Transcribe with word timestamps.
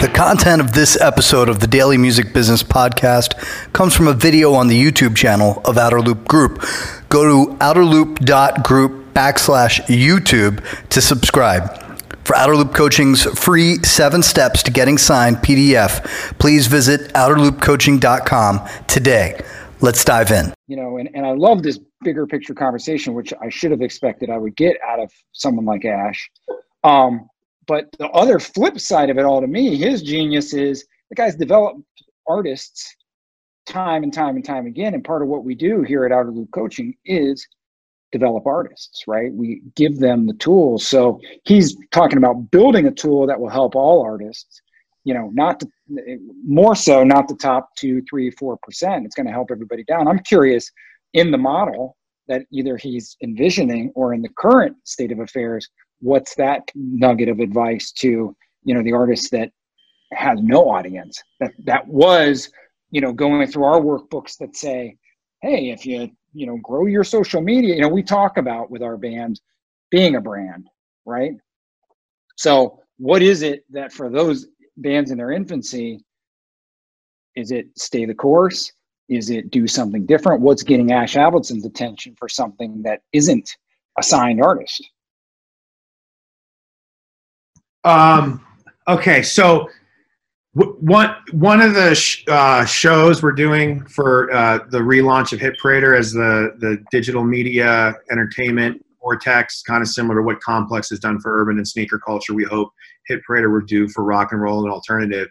The 0.00 0.08
content 0.08 0.60
of 0.60 0.74
this 0.74 0.96
episode 1.00 1.48
of 1.48 1.58
the 1.58 1.66
Daily 1.66 1.98
Music 1.98 2.32
Business 2.32 2.62
Podcast 2.62 3.36
comes 3.72 3.96
from 3.96 4.06
a 4.06 4.12
video 4.12 4.54
on 4.54 4.68
the 4.68 4.80
YouTube 4.80 5.16
channel 5.16 5.60
of 5.64 5.76
Outer 5.76 6.00
Loop 6.00 6.28
Group. 6.28 6.64
Go 7.08 7.24
to 7.24 7.54
outerloop.group 7.56 9.12
backslash 9.12 9.80
YouTube 9.86 10.62
to 10.90 11.00
subscribe. 11.00 11.98
For 12.24 12.36
Outer 12.36 12.54
Loop 12.54 12.74
Coaching's 12.74 13.24
free 13.24 13.82
seven 13.82 14.22
steps 14.22 14.62
to 14.62 14.70
getting 14.70 14.98
signed 14.98 15.38
PDF, 15.38 16.04
please 16.38 16.68
visit 16.68 17.12
outerloopcoaching.com 17.14 18.68
today. 18.86 19.40
Let's 19.80 20.04
dive 20.04 20.30
in. 20.30 20.54
You 20.68 20.76
know, 20.76 20.98
and, 20.98 21.10
and 21.12 21.26
I 21.26 21.32
love 21.32 21.64
this 21.64 21.80
bigger 22.04 22.24
picture 22.24 22.54
conversation, 22.54 23.14
which 23.14 23.34
I 23.42 23.48
should 23.48 23.72
have 23.72 23.82
expected 23.82 24.30
I 24.30 24.38
would 24.38 24.54
get 24.54 24.76
out 24.80 25.00
of 25.00 25.10
someone 25.32 25.64
like 25.64 25.84
Ash. 25.84 26.30
Um, 26.84 27.28
but 27.68 27.86
the 27.98 28.08
other 28.08 28.40
flip 28.40 28.80
side 28.80 29.10
of 29.10 29.18
it 29.18 29.24
all 29.24 29.40
to 29.40 29.46
me, 29.46 29.76
his 29.76 30.02
genius 30.02 30.54
is 30.54 30.84
the 31.10 31.14
guy's 31.14 31.36
developed 31.36 31.82
artists 32.26 32.96
time 33.66 34.02
and 34.02 34.12
time 34.12 34.36
and 34.36 34.44
time 34.44 34.66
again. 34.66 34.94
And 34.94 35.04
part 35.04 35.22
of 35.22 35.28
what 35.28 35.44
we 35.44 35.54
do 35.54 35.82
here 35.82 36.04
at 36.04 36.12
Outer 36.12 36.32
Loop 36.32 36.50
Coaching 36.50 36.94
is 37.04 37.46
develop 38.10 38.46
artists, 38.46 39.04
right? 39.06 39.32
We 39.32 39.62
give 39.76 39.98
them 39.98 40.26
the 40.26 40.32
tools. 40.34 40.86
So 40.86 41.20
he's 41.44 41.76
talking 41.92 42.18
about 42.18 42.50
building 42.50 42.86
a 42.86 42.90
tool 42.90 43.26
that 43.26 43.38
will 43.38 43.50
help 43.50 43.76
all 43.76 44.02
artists, 44.02 44.62
you 45.04 45.12
know, 45.12 45.30
not 45.34 45.62
more 46.46 46.74
so, 46.74 47.04
not 47.04 47.28
the 47.28 47.36
top 47.36 47.68
two, 47.76 48.02
three, 48.08 48.30
four 48.30 48.56
percent. 48.62 49.04
It's 49.04 49.14
going 49.14 49.26
to 49.26 49.32
help 49.32 49.50
everybody 49.50 49.84
down. 49.84 50.08
I'm 50.08 50.20
curious 50.20 50.70
in 51.12 51.30
the 51.30 51.38
model 51.38 51.96
that 52.28 52.42
either 52.50 52.76
he's 52.76 53.16
envisioning 53.22 53.92
or 53.94 54.14
in 54.14 54.22
the 54.22 54.28
current 54.36 54.76
state 54.84 55.12
of 55.12 55.20
affairs, 55.20 55.68
what's 56.00 56.34
that 56.36 56.62
nugget 56.74 57.28
of 57.28 57.40
advice 57.40 57.92
to 57.92 58.34
you 58.64 58.74
know 58.74 58.82
the 58.82 58.92
artist 58.92 59.30
that 59.30 59.50
has 60.12 60.38
no 60.42 60.70
audience 60.70 61.22
that 61.40 61.52
that 61.64 61.86
was 61.86 62.50
you 62.90 63.00
know 63.00 63.12
going 63.12 63.46
through 63.46 63.64
our 63.64 63.80
workbooks 63.80 64.36
that 64.38 64.56
say 64.56 64.96
hey 65.42 65.70
if 65.70 65.84
you 65.84 66.10
you 66.32 66.46
know 66.46 66.56
grow 66.58 66.86
your 66.86 67.04
social 67.04 67.40
media 67.40 67.74
you 67.74 67.80
know 67.80 67.88
we 67.88 68.02
talk 68.02 68.38
about 68.38 68.70
with 68.70 68.82
our 68.82 68.96
band 68.96 69.40
being 69.90 70.16
a 70.16 70.20
brand 70.20 70.68
right? 71.08 71.32
So 72.36 72.82
what 72.98 73.22
is 73.22 73.42
it 73.42 73.64
that 73.70 73.92
for 73.92 74.10
those 74.10 74.46
bands 74.76 75.10
in 75.10 75.18
their 75.18 75.32
infancy 75.32 76.04
is 77.34 77.50
it 77.50 77.66
stay 77.76 78.04
the 78.04 78.14
course? 78.14 78.72
Is 79.08 79.30
it 79.30 79.50
do 79.50 79.66
something 79.66 80.04
different? 80.06 80.42
What's 80.42 80.62
getting 80.62 80.92
ash 80.92 81.14
avildsen's 81.14 81.64
attention 81.64 82.14
for 82.18 82.28
something 82.28 82.82
that 82.82 83.00
isn't 83.12 83.56
a 83.98 84.02
signed 84.02 84.42
artist 84.42 84.86
um, 87.84 88.44
okay, 88.88 89.22
so 89.22 89.68
one 90.54 91.14
one 91.32 91.60
of 91.60 91.74
the 91.74 91.94
sh- 91.94 92.24
uh, 92.28 92.64
shows 92.64 93.22
we're 93.22 93.32
doing 93.32 93.84
for 93.86 94.32
uh, 94.32 94.58
the 94.70 94.78
relaunch 94.78 95.32
of 95.32 95.40
Hit 95.40 95.56
Parader 95.62 95.96
as 95.96 96.12
the 96.12 96.54
the 96.58 96.82
digital 96.90 97.24
media 97.24 97.94
entertainment 98.10 98.84
vortex, 99.00 99.62
kind 99.62 99.82
of 99.82 99.88
similar 99.88 100.16
to 100.16 100.22
what 100.22 100.40
Complex 100.40 100.90
has 100.90 100.98
done 100.98 101.20
for 101.20 101.40
urban 101.40 101.58
and 101.58 101.68
sneaker 101.68 101.98
culture. 101.98 102.34
We 102.34 102.44
hope 102.44 102.70
Hit 103.06 103.20
Parader 103.28 103.52
would 103.52 103.66
do 103.66 103.88
for 103.88 104.04
rock 104.04 104.32
and 104.32 104.40
roll 104.40 104.62
and 104.64 104.72
alternative. 104.72 105.28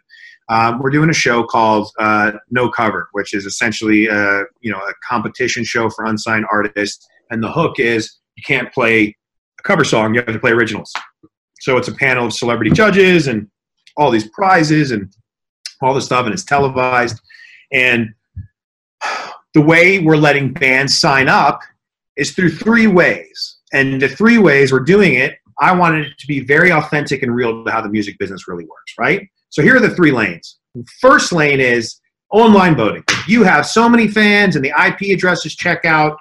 Um, 0.50 0.80
we're 0.80 0.92
doing 0.92 1.10
a 1.10 1.14
show 1.14 1.44
called 1.44 1.92
uh, 2.00 2.32
No 2.50 2.70
Cover, 2.70 3.10
which 3.12 3.34
is 3.34 3.46
essentially 3.46 4.08
a, 4.08 4.14
uh, 4.14 4.44
you 4.62 4.72
know 4.72 4.80
a 4.80 4.94
competition 5.08 5.64
show 5.64 5.90
for 5.90 6.06
unsigned 6.06 6.46
artists, 6.52 7.06
and 7.30 7.44
the 7.44 7.52
hook 7.52 7.80
is 7.80 8.20
you 8.36 8.44
can't 8.46 8.72
play 8.74 9.16
a 9.60 9.64
cover 9.64 9.84
song; 9.84 10.14
you 10.14 10.22
have 10.22 10.34
to 10.34 10.40
play 10.40 10.52
originals. 10.52 10.94
So 11.60 11.78
it's 11.78 11.88
a 11.88 11.94
panel 11.94 12.26
of 12.26 12.34
celebrity 12.34 12.72
judges 12.72 13.28
and 13.28 13.48
all 13.98 14.12
these 14.12 14.30
prizes 14.30 14.92
and 14.92 15.12
all 15.82 15.94
this 15.94 16.06
stuff, 16.06 16.26
and 16.26 16.34
it's 16.34 16.44
televised. 16.44 17.20
And 17.72 18.14
the 19.54 19.62
way 19.62 20.00
we're 20.00 20.18
letting 20.18 20.54
bands 20.54 20.98
sign 20.98 21.28
up 21.28 21.62
is 22.16 22.32
through 22.32 22.52
three 22.52 22.88
ways. 22.88 23.58
And 23.74 24.02
the 24.02 24.08
three 24.08 24.38
ways 24.38 24.72
we're 24.72 24.80
doing 24.80 25.16
it, 25.16 25.36
I 25.60 25.74
wanted 25.74 26.08
it 26.08 26.18
to 26.20 26.28
be 26.28 26.42
very 26.42 26.72
authentic 26.72 27.24
and 27.24 27.34
real 27.34 27.64
to 27.64 27.72
how 27.72 27.82
the 27.82 27.90
music 27.90 28.18
business 28.20 28.48
really 28.48 28.66
works, 28.66 28.94
right? 29.00 29.28
So 29.50 29.62
here 29.62 29.76
are 29.76 29.80
the 29.80 29.96
three 29.96 30.12
lanes. 30.12 30.58
First 31.00 31.32
lane 31.32 31.60
is 31.60 32.00
online 32.32 32.76
voting. 32.76 33.04
You 33.28 33.44
have 33.44 33.66
so 33.66 33.90
many 33.90 34.08
fans 34.08 34.56
and 34.56 34.64
the 34.64 34.70
IP 34.70 35.14
addresses 35.16 35.56
check 35.56 35.86
out 35.86 36.18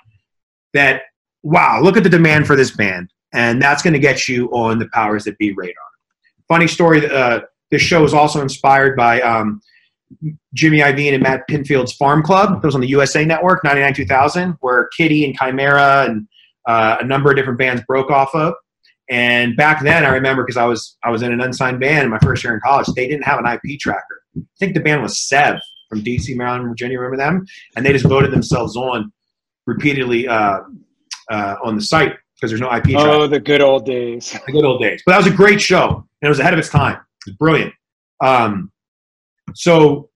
that, 0.72 1.02
wow, 1.42 1.80
look 1.82 1.96
at 1.96 2.02
the 2.02 2.08
demand 2.08 2.46
for 2.46 2.56
this 2.56 2.70
band 2.70 3.10
and 3.32 3.60
that's 3.60 3.82
going 3.82 3.94
to 3.94 3.98
get 3.98 4.28
you 4.28 4.48
on 4.48 4.78
the 4.78 4.88
powers 4.92 5.24
that 5.24 5.38
be 5.38 5.52
radar. 5.52 5.74
Funny 6.48 6.66
story. 6.66 7.08
Uh, 7.08 7.40
this 7.70 7.82
show 7.82 8.04
is 8.04 8.14
also 8.14 8.40
inspired 8.40 8.96
by 8.96 9.20
um, 9.20 9.60
Jimmy 10.54 10.78
Iovine 10.78 11.14
and 11.14 11.22
Matt 11.22 11.46
Pinfield's 11.48 11.92
Farm 11.92 12.22
Club. 12.22 12.60
It 12.62 12.66
was 12.66 12.74
on 12.74 12.80
the 12.80 12.88
USA 12.88 13.24
Network, 13.24 13.64
99 13.64 13.94
2000, 13.94 14.56
where 14.60 14.88
Kittie 14.96 15.24
and 15.24 15.38
Chimaira 15.38 16.08
and 16.08 16.28
uh, 16.66 16.98
a 17.00 17.04
number 17.04 17.30
of 17.30 17.36
different 17.36 17.58
bands 17.58 17.82
broke 17.86 18.10
off 18.10 18.34
of. 18.34 18.54
And 19.08 19.56
back 19.56 19.82
then, 19.82 20.04
I 20.04 20.08
remember 20.08 20.42
because 20.42 20.56
I 20.56 20.64
was 20.64 20.96
I 21.04 21.10
was 21.10 21.22
in 21.22 21.32
an 21.32 21.40
unsigned 21.40 21.80
band 21.80 22.04
in 22.04 22.10
my 22.10 22.18
first 22.18 22.42
year 22.42 22.54
in 22.54 22.60
college. 22.60 22.86
They 22.94 23.06
didn't 23.06 23.24
have 23.24 23.38
an 23.38 23.46
IP 23.46 23.78
tracker. 23.78 24.22
I 24.36 24.42
think 24.58 24.74
the 24.74 24.80
band 24.80 25.02
was 25.02 25.20
Sev 25.28 25.60
from 25.88 26.02
DC, 26.02 26.36
Maryland, 26.36 26.68
Virginia. 26.68 26.98
Remember 26.98 27.16
them? 27.16 27.46
And 27.76 27.86
they 27.86 27.92
just 27.92 28.04
voted 28.04 28.32
themselves 28.32 28.76
on 28.76 29.12
repeatedly 29.66 30.26
uh, 30.26 30.60
uh, 31.30 31.54
on 31.62 31.76
the 31.76 31.82
site 31.82 32.14
because 32.36 32.50
there's 32.50 32.60
no 32.60 32.72
IP. 32.74 32.96
Oh, 32.96 33.26
the 33.26 33.40
good 33.40 33.60
old 33.60 33.86
days. 33.86 34.36
The 34.46 34.52
good 34.52 34.64
old 34.64 34.80
days. 34.80 35.02
But 35.06 35.12
that 35.12 35.18
was 35.18 35.26
a 35.26 35.36
great 35.36 35.60
show, 35.60 35.88
and 36.20 36.26
it 36.26 36.28
was 36.28 36.38
ahead 36.38 36.52
of 36.52 36.58
its 36.58 36.68
time. 36.68 36.96
It 36.96 37.30
was 37.30 37.36
brilliant. 37.36 37.72
Um, 38.20 38.70
so 39.54 40.10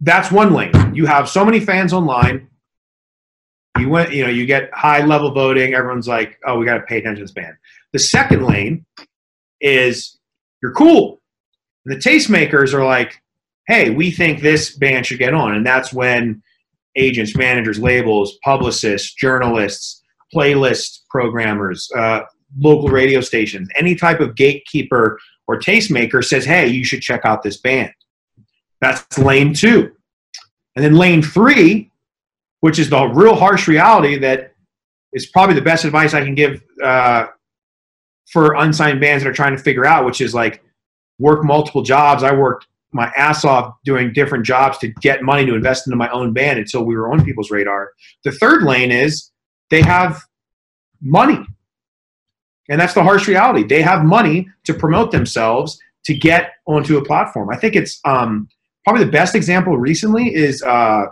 that's 0.00 0.30
one 0.30 0.52
lane. 0.52 0.72
You 0.94 1.06
have 1.06 1.28
so 1.28 1.44
many 1.44 1.60
fans 1.60 1.92
online. 1.92 2.48
You 3.78 3.88
went, 3.88 4.12
you 4.12 4.22
know, 4.22 4.30
you 4.30 4.46
get 4.46 4.72
high 4.72 5.04
level 5.04 5.32
voting. 5.32 5.74
Everyone's 5.74 6.08
like, 6.08 6.38
"Oh, 6.46 6.58
we 6.58 6.66
got 6.66 6.76
to 6.76 6.82
pay 6.82 6.98
attention 6.98 7.16
to 7.16 7.22
this 7.22 7.32
band." 7.32 7.54
The 7.92 7.98
second 7.98 8.44
lane 8.44 8.86
is 9.60 10.18
you're 10.62 10.72
cool. 10.72 11.20
And 11.84 11.96
the 11.96 12.00
tastemakers 12.00 12.72
are 12.72 12.84
like, 12.84 13.20
"Hey, 13.66 13.90
we 13.90 14.10
think 14.10 14.40
this 14.40 14.76
band 14.76 15.06
should 15.06 15.18
get 15.18 15.34
on," 15.34 15.54
and 15.54 15.66
that's 15.66 15.92
when 15.92 16.42
agents, 16.94 17.34
managers, 17.34 17.78
labels, 17.78 18.36
publicists, 18.44 19.14
journalists 19.14 20.01
playlist 20.34 21.00
programmers, 21.10 21.88
uh, 21.96 22.20
local 22.58 22.88
radio 22.88 23.20
stations, 23.20 23.68
any 23.76 23.94
type 23.94 24.20
of 24.20 24.34
gatekeeper 24.34 25.18
or 25.46 25.58
tastemaker 25.58 26.24
says, 26.24 26.44
hey, 26.44 26.68
you 26.68 26.84
should 26.84 27.00
check 27.00 27.22
out 27.24 27.42
this 27.42 27.56
band. 27.58 27.92
That's 28.80 29.18
lane 29.18 29.54
two. 29.54 29.92
And 30.76 30.84
then 30.84 30.96
lane 30.96 31.22
three, 31.22 31.90
which 32.60 32.78
is 32.78 32.90
the 32.90 33.06
real 33.06 33.34
harsh 33.34 33.68
reality 33.68 34.18
that 34.18 34.54
is 35.12 35.26
probably 35.26 35.54
the 35.54 35.62
best 35.62 35.84
advice 35.84 36.14
I 36.14 36.24
can 36.24 36.34
give 36.34 36.62
uh, 36.82 37.26
for 38.30 38.54
unsigned 38.54 39.00
bands 39.00 39.22
that 39.22 39.30
are 39.30 39.34
trying 39.34 39.56
to 39.56 39.62
figure 39.62 39.84
out, 39.84 40.04
which 40.04 40.20
is 40.20 40.34
like 40.34 40.62
work 41.18 41.44
multiple 41.44 41.82
jobs. 41.82 42.22
I 42.22 42.32
worked 42.34 42.66
my 42.92 43.12
ass 43.16 43.44
off 43.44 43.74
doing 43.84 44.12
different 44.12 44.44
jobs 44.44 44.78
to 44.78 44.88
get 44.88 45.22
money 45.22 45.46
to 45.46 45.54
invest 45.54 45.86
into 45.86 45.96
my 45.96 46.10
own 46.10 46.32
band 46.32 46.58
until 46.58 46.84
we 46.84 46.94
were 46.96 47.10
on 47.10 47.24
people's 47.24 47.50
radar. 47.50 47.90
The 48.24 48.32
third 48.32 48.62
lane 48.62 48.90
is 48.90 49.30
they 49.70 49.82
have 49.82 50.22
money. 51.02 51.44
And 52.68 52.80
that's 52.80 52.94
the 52.94 53.02
harsh 53.02 53.28
reality. 53.28 53.64
They 53.64 53.82
have 53.82 54.04
money 54.04 54.48
to 54.64 54.74
promote 54.74 55.10
themselves 55.10 55.78
to 56.04 56.14
get 56.14 56.52
onto 56.66 56.96
a 56.96 57.04
platform. 57.04 57.50
I 57.50 57.56
think 57.56 57.76
it's 57.76 58.00
um, 58.04 58.48
probably 58.84 59.04
the 59.04 59.10
best 59.10 59.34
example 59.34 59.76
recently 59.76 60.34
is 60.34 60.62
uh, 60.62 61.06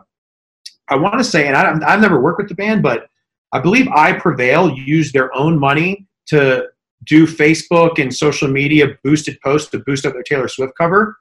I 0.89 0.97
want 0.97 1.19
to 1.19 1.25
say, 1.25 1.47
and 1.47 1.57
I, 1.57 1.93
have 1.93 2.01
never 2.01 2.21
worked 2.21 2.39
with 2.39 2.49
the 2.49 2.55
band, 2.55 2.83
but 2.83 3.09
I 3.53 3.61
believe 3.61 3.89
I 3.89 4.13
Prevail 4.13 4.71
used 4.71 5.13
their 5.13 5.35
own 5.37 5.59
money 5.59 6.07
to 6.27 6.67
do 7.05 7.27
Facebook 7.27 8.01
and 8.01 8.15
social 8.15 8.49
media 8.49 8.99
boosted 9.03 9.41
posts 9.41 9.71
to 9.71 9.79
boost 9.81 10.05
up 10.05 10.13
their 10.13 10.23
Taylor 10.23 10.49
Swift 10.49 10.75
cover 10.77 11.17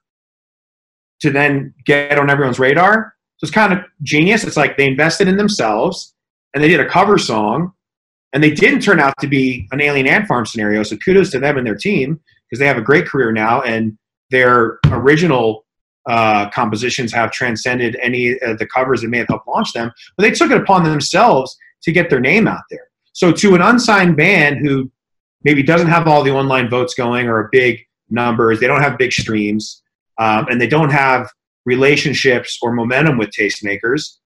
to 1.21 1.31
then 1.31 1.73
get 1.85 2.17
on 2.17 2.29
everyone's 2.29 2.59
radar. 2.59 3.13
So 3.37 3.45
it's 3.45 3.53
kind 3.53 3.73
of 3.73 3.79
genius. 4.03 4.43
It's 4.43 4.57
like 4.57 4.77
they 4.77 4.87
invested 4.87 5.27
in 5.27 5.37
themselves 5.37 6.13
and 6.53 6.63
they 6.63 6.67
did 6.67 6.79
a 6.79 6.89
cover 6.89 7.17
song 7.17 7.73
and 8.33 8.43
they 8.43 8.51
didn't 8.51 8.81
turn 8.81 8.99
out 8.99 9.13
to 9.19 9.27
be 9.27 9.67
an 9.71 9.81
alien 9.81 10.07
ant 10.07 10.27
farm 10.27 10.45
scenario. 10.45 10.83
So 10.83 10.97
kudos 10.97 11.31
to 11.31 11.39
them 11.39 11.57
and 11.57 11.65
their 11.65 11.75
team 11.75 12.19
because 12.47 12.59
they 12.59 12.67
have 12.67 12.77
a 12.77 12.81
great 12.81 13.05
career 13.05 13.31
now 13.31 13.61
and 13.61 13.97
their 14.31 14.79
original 14.87 15.65
uh, 16.07 16.49
compositions 16.49 17.11
have 17.13 17.31
transcended 17.31 17.97
any 18.01 18.39
of 18.41 18.57
the 18.57 18.67
covers 18.67 19.01
that 19.01 19.09
may 19.09 19.19
have 19.19 19.27
helped 19.27 19.47
launch 19.47 19.73
them. 19.73 19.91
But 20.17 20.23
they 20.23 20.31
took 20.31 20.51
it 20.51 20.57
upon 20.57 20.83
themselves 20.83 21.55
to 21.83 21.91
get 21.91 22.09
their 22.09 22.19
name 22.19 22.47
out 22.47 22.63
there. 22.69 22.87
So 23.13 23.31
to 23.31 23.55
an 23.55 23.61
unsigned 23.61 24.15
band 24.17 24.65
who 24.65 24.91
maybe 25.43 25.63
doesn't 25.63 25.87
have 25.87 26.07
all 26.07 26.23
the 26.23 26.31
online 26.31 26.69
votes 26.69 26.93
going 26.93 27.27
or 27.27 27.39
a 27.39 27.49
big 27.51 27.79
numbers, 28.09 28.59
they 28.59 28.67
don't 28.67 28.81
have 28.81 28.97
big 28.97 29.11
streams, 29.11 29.81
um, 30.17 30.47
and 30.49 30.59
they 30.59 30.67
don't 30.67 30.89
have 30.89 31.29
relationships 31.65 32.57
or 32.61 32.73
momentum 32.73 33.17
with 33.17 33.29
tastemakers, 33.29 34.17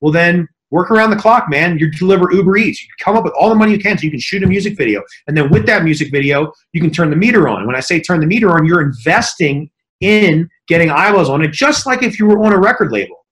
well 0.00 0.12
then 0.12 0.48
work 0.70 0.90
around 0.90 1.10
the 1.10 1.16
clock, 1.16 1.48
man. 1.48 1.78
You 1.78 1.90
deliver 1.90 2.32
Uber 2.32 2.56
Eats. 2.56 2.82
You 2.82 2.88
come 3.00 3.16
up 3.16 3.24
with 3.24 3.32
all 3.38 3.48
the 3.48 3.54
money 3.54 3.72
you 3.72 3.78
can 3.78 3.98
so 3.98 4.04
you 4.04 4.10
can 4.10 4.20
shoot 4.20 4.42
a 4.42 4.46
music 4.46 4.76
video. 4.76 5.02
And 5.26 5.36
then 5.36 5.50
with 5.50 5.66
that 5.66 5.84
music 5.84 6.10
video, 6.10 6.52
you 6.72 6.80
can 6.80 6.90
turn 6.90 7.10
the 7.10 7.16
meter 7.16 7.48
on. 7.48 7.66
When 7.66 7.76
I 7.76 7.80
say 7.80 8.00
turn 8.00 8.20
the 8.20 8.26
meter 8.26 8.50
on, 8.50 8.64
you're 8.64 8.82
investing 8.82 9.70
in 10.00 10.48
getting 10.68 10.90
eyeballs 10.90 11.28
on 11.28 11.42
it, 11.42 11.52
just 11.52 11.86
like 11.86 12.02
if 12.02 12.18
you 12.18 12.26
were 12.26 12.42
on 12.44 12.52
a 12.52 12.58
record 12.58 12.92
label. 12.92 13.26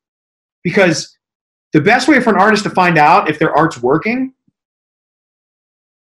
Because 0.63 1.17
the 1.73 1.81
best 1.81 2.09
way 2.09 2.21
for 2.21 2.31
an 2.31 2.41
artist 2.41 2.65
to 2.65 2.71
find 2.71 2.99
out 2.99 3.31
if 3.31 3.39
their 3.39 3.57
art's 3.57 3.81
working, 3.81 4.35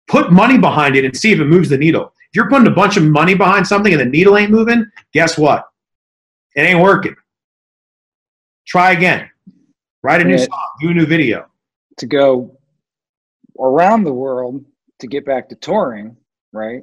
put 0.06 0.30
money 0.30 0.58
behind 0.58 0.96
it 0.96 1.04
and 1.04 1.16
see 1.16 1.32
if 1.32 1.40
it 1.40 1.46
moves 1.46 1.68
the 1.68 1.78
needle. 1.78 2.12
If 2.30 2.36
you're 2.36 2.48
putting 2.48 2.66
a 2.66 2.74
bunch 2.74 2.96
of 2.96 3.04
money 3.04 3.34
behind 3.34 3.66
something 3.66 3.92
and 3.92 4.00
the 4.00 4.06
needle 4.06 4.36
ain't 4.36 4.50
moving, 4.50 4.86
guess 5.12 5.38
what? 5.38 5.64
It 6.54 6.62
ain't 6.62 6.80
working. 6.80 7.16
Try 8.66 8.92
again. 8.92 9.28
Write 10.04 10.20
a 10.20 10.24
new 10.24 10.36
song, 10.36 10.68
do 10.82 10.90
a 10.90 10.94
new 10.94 11.06
video. 11.06 11.46
To 11.96 12.06
go 12.06 12.58
around 13.58 14.04
the 14.04 14.12
world 14.12 14.62
to 14.98 15.06
get 15.06 15.24
back 15.24 15.48
to 15.48 15.54
touring, 15.54 16.14
right? 16.52 16.82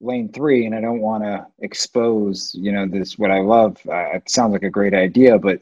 Lane 0.00 0.32
three, 0.32 0.66
and 0.66 0.74
I 0.74 0.80
don't 0.80 0.98
want 0.98 1.22
to 1.22 1.46
expose, 1.60 2.50
you 2.54 2.72
know, 2.72 2.88
this 2.88 3.18
what 3.18 3.30
I 3.30 3.38
love. 3.38 3.76
Uh, 3.88 4.16
it 4.16 4.28
sounds 4.28 4.52
like 4.52 4.64
a 4.64 4.70
great 4.70 4.94
idea, 4.94 5.38
but 5.38 5.60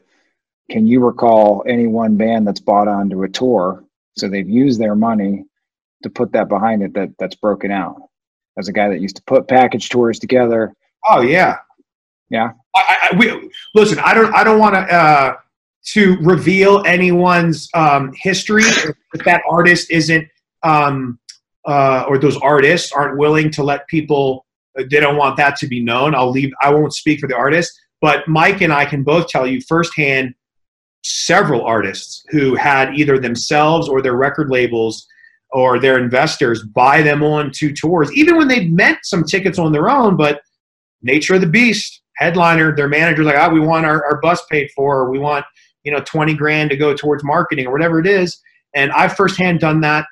can 0.71 0.87
you 0.87 1.05
recall 1.05 1.63
any 1.67 1.85
one 1.85 2.17
band 2.17 2.47
that's 2.47 2.59
bought 2.59 2.87
onto 2.87 3.21
a 3.21 3.29
tour? 3.29 3.83
So 4.17 4.27
they've 4.27 4.49
used 4.49 4.81
their 4.81 4.95
money 4.95 5.45
to 6.01 6.09
put 6.09 6.31
that 6.31 6.49
behind 6.49 6.81
it 6.81 6.91
that 6.95 7.11
that's 7.19 7.35
broken 7.35 7.69
out. 7.69 8.01
As 8.57 8.67
a 8.67 8.73
guy 8.73 8.89
that 8.89 8.99
used 8.99 9.17
to 9.17 9.23
put 9.27 9.47
package 9.47 9.89
tours 9.89 10.17
together. 10.17 10.73
Oh 11.07 11.21
yeah, 11.21 11.57
yeah. 12.31 12.53
I, 12.75 13.09
I, 13.11 13.15
we, 13.15 13.51
listen, 13.75 13.99
I 13.99 14.15
don't 14.15 14.33
I 14.33 14.43
don't 14.43 14.57
want 14.57 14.73
to 14.73 14.79
uh, 14.79 15.35
to 15.93 16.17
reveal 16.21 16.83
anyone's 16.85 17.69
um, 17.73 18.11
history 18.15 18.63
if 18.63 19.23
that 19.25 19.41
artist 19.49 19.89
isn't 19.89 20.27
um, 20.63 21.17
uh, 21.67 22.05
or 22.07 22.17
those 22.17 22.37
artists 22.37 22.91
aren't 22.91 23.17
willing 23.17 23.51
to 23.51 23.63
let 23.63 23.87
people 23.87 24.45
they 24.75 24.99
don't 24.99 25.17
want 25.17 25.37
that 25.37 25.55
to 25.57 25.67
be 25.67 25.81
known. 25.81 26.13
I'll 26.13 26.29
leave. 26.29 26.51
I 26.61 26.69
won't 26.69 26.93
speak 26.93 27.19
for 27.19 27.27
the 27.27 27.35
artist, 27.35 27.79
but 27.99 28.27
Mike 28.27 28.61
and 28.61 28.71
I 28.71 28.85
can 28.85 29.03
both 29.03 29.27
tell 29.27 29.47
you 29.47 29.59
firsthand 29.67 30.35
several 31.03 31.65
artists 31.65 32.23
who 32.29 32.55
had 32.55 32.93
either 32.95 33.17
themselves 33.17 33.89
or 33.89 34.01
their 34.01 34.15
record 34.15 34.49
labels 34.49 35.07
or 35.51 35.79
their 35.79 35.97
investors 35.97 36.63
buy 36.63 37.01
them 37.01 37.23
on 37.23 37.51
two 37.51 37.73
tours, 37.73 38.11
even 38.13 38.37
when 38.37 38.47
they'd 38.47 38.71
meant 38.73 38.99
some 39.03 39.23
tickets 39.23 39.57
on 39.57 39.71
their 39.71 39.89
own, 39.89 40.17
but 40.17 40.41
nature 41.01 41.35
of 41.35 41.41
the 41.41 41.47
beast, 41.47 42.01
headliner, 42.17 42.75
their 42.75 42.89
manager's 42.89 43.25
like, 43.25 43.35
oh, 43.37 43.49
we 43.49 43.59
want 43.59 43.85
our, 43.85 44.03
our 44.05 44.19
bus 44.21 44.43
paid 44.51 44.69
for, 44.75 44.99
or 44.99 45.09
we 45.09 45.19
want, 45.19 45.45
you 45.87 45.93
know, 45.93 46.01
20 46.01 46.33
grand 46.33 46.69
to 46.69 46.75
go 46.75 46.93
towards 46.93 47.23
marketing 47.23 47.65
or 47.65 47.71
whatever 47.71 47.97
it 47.97 48.05
is. 48.05 48.41
And 48.75 48.91
I've 48.91 49.15
firsthand 49.15 49.61
done 49.61 49.79
that 49.81 50.05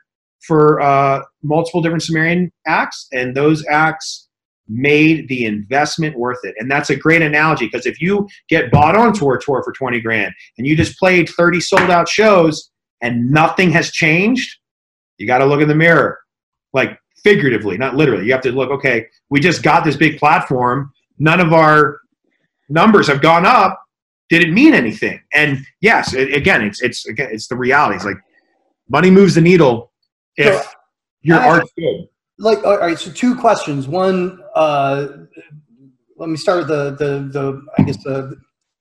for 0.47 0.79
uh, 0.79 1.21
multiple 1.43 1.81
different 1.81 2.01
Sumerian 2.01 2.49
acts, 2.65 3.09
and 3.11 3.35
those 3.35 3.65
acts 3.69 4.29
made 4.69 5.27
the 5.27 5.43
investment 5.43 6.17
worth 6.17 6.39
it. 6.43 6.55
And 6.57 6.71
that's 6.71 6.91
a 6.91 6.95
great 6.95 7.21
analogy 7.21 7.65
because 7.65 7.85
if 7.85 7.99
you 7.99 8.25
get 8.47 8.71
bought 8.71 8.95
onto 8.95 9.29
a 9.33 9.37
tour 9.37 9.61
for 9.63 9.73
20 9.73 9.99
grand 9.99 10.33
and 10.57 10.65
you 10.65 10.77
just 10.77 10.97
played 10.97 11.27
30 11.27 11.59
sold 11.59 11.89
out 11.89 12.07
shows 12.07 12.71
and 13.01 13.29
nothing 13.29 13.69
has 13.71 13.91
changed, 13.91 14.57
you 15.17 15.27
got 15.27 15.39
to 15.39 15.45
look 15.45 15.59
in 15.59 15.67
the 15.67 15.75
mirror, 15.75 16.17
like 16.71 16.97
figuratively, 17.21 17.77
not 17.77 17.97
literally. 17.97 18.25
You 18.25 18.31
have 18.31 18.41
to 18.43 18.53
look, 18.53 18.71
okay, 18.71 19.07
we 19.29 19.41
just 19.41 19.61
got 19.61 19.83
this 19.83 19.97
big 19.97 20.19
platform. 20.19 20.93
None 21.19 21.41
of 21.41 21.51
our 21.51 21.99
numbers 22.69 23.07
have 23.07 23.21
gone 23.21 23.45
up. 23.45 23.84
Did 24.29 24.43
it 24.43 24.51
mean 24.51 24.73
anything? 24.73 25.21
And 25.33 25.65
yes, 25.81 26.13
it, 26.13 26.33
again, 26.33 26.63
it's 26.63 26.81
it's 26.81 27.05
again, 27.05 27.29
it's 27.31 27.47
the 27.47 27.55
reality. 27.55 27.95
It's 27.95 28.05
like 28.05 28.17
money 28.89 29.11
moves 29.11 29.35
the 29.35 29.41
needle 29.41 29.91
if 30.35 30.63
so, 30.63 30.69
your 31.21 31.39
I, 31.39 31.47
art's 31.47 31.71
good. 31.77 32.07
Like, 32.37 32.63
all 32.65 32.77
right. 32.77 32.97
So 32.97 33.11
two 33.11 33.35
questions. 33.35 33.87
One, 33.87 34.39
uh, 34.55 35.07
let 36.17 36.29
me 36.29 36.37
start 36.37 36.59
with 36.59 36.67
the 36.67 36.91
the 36.91 37.29
the 37.31 37.65
I 37.77 37.83
guess 37.83 38.03
the 38.03 38.35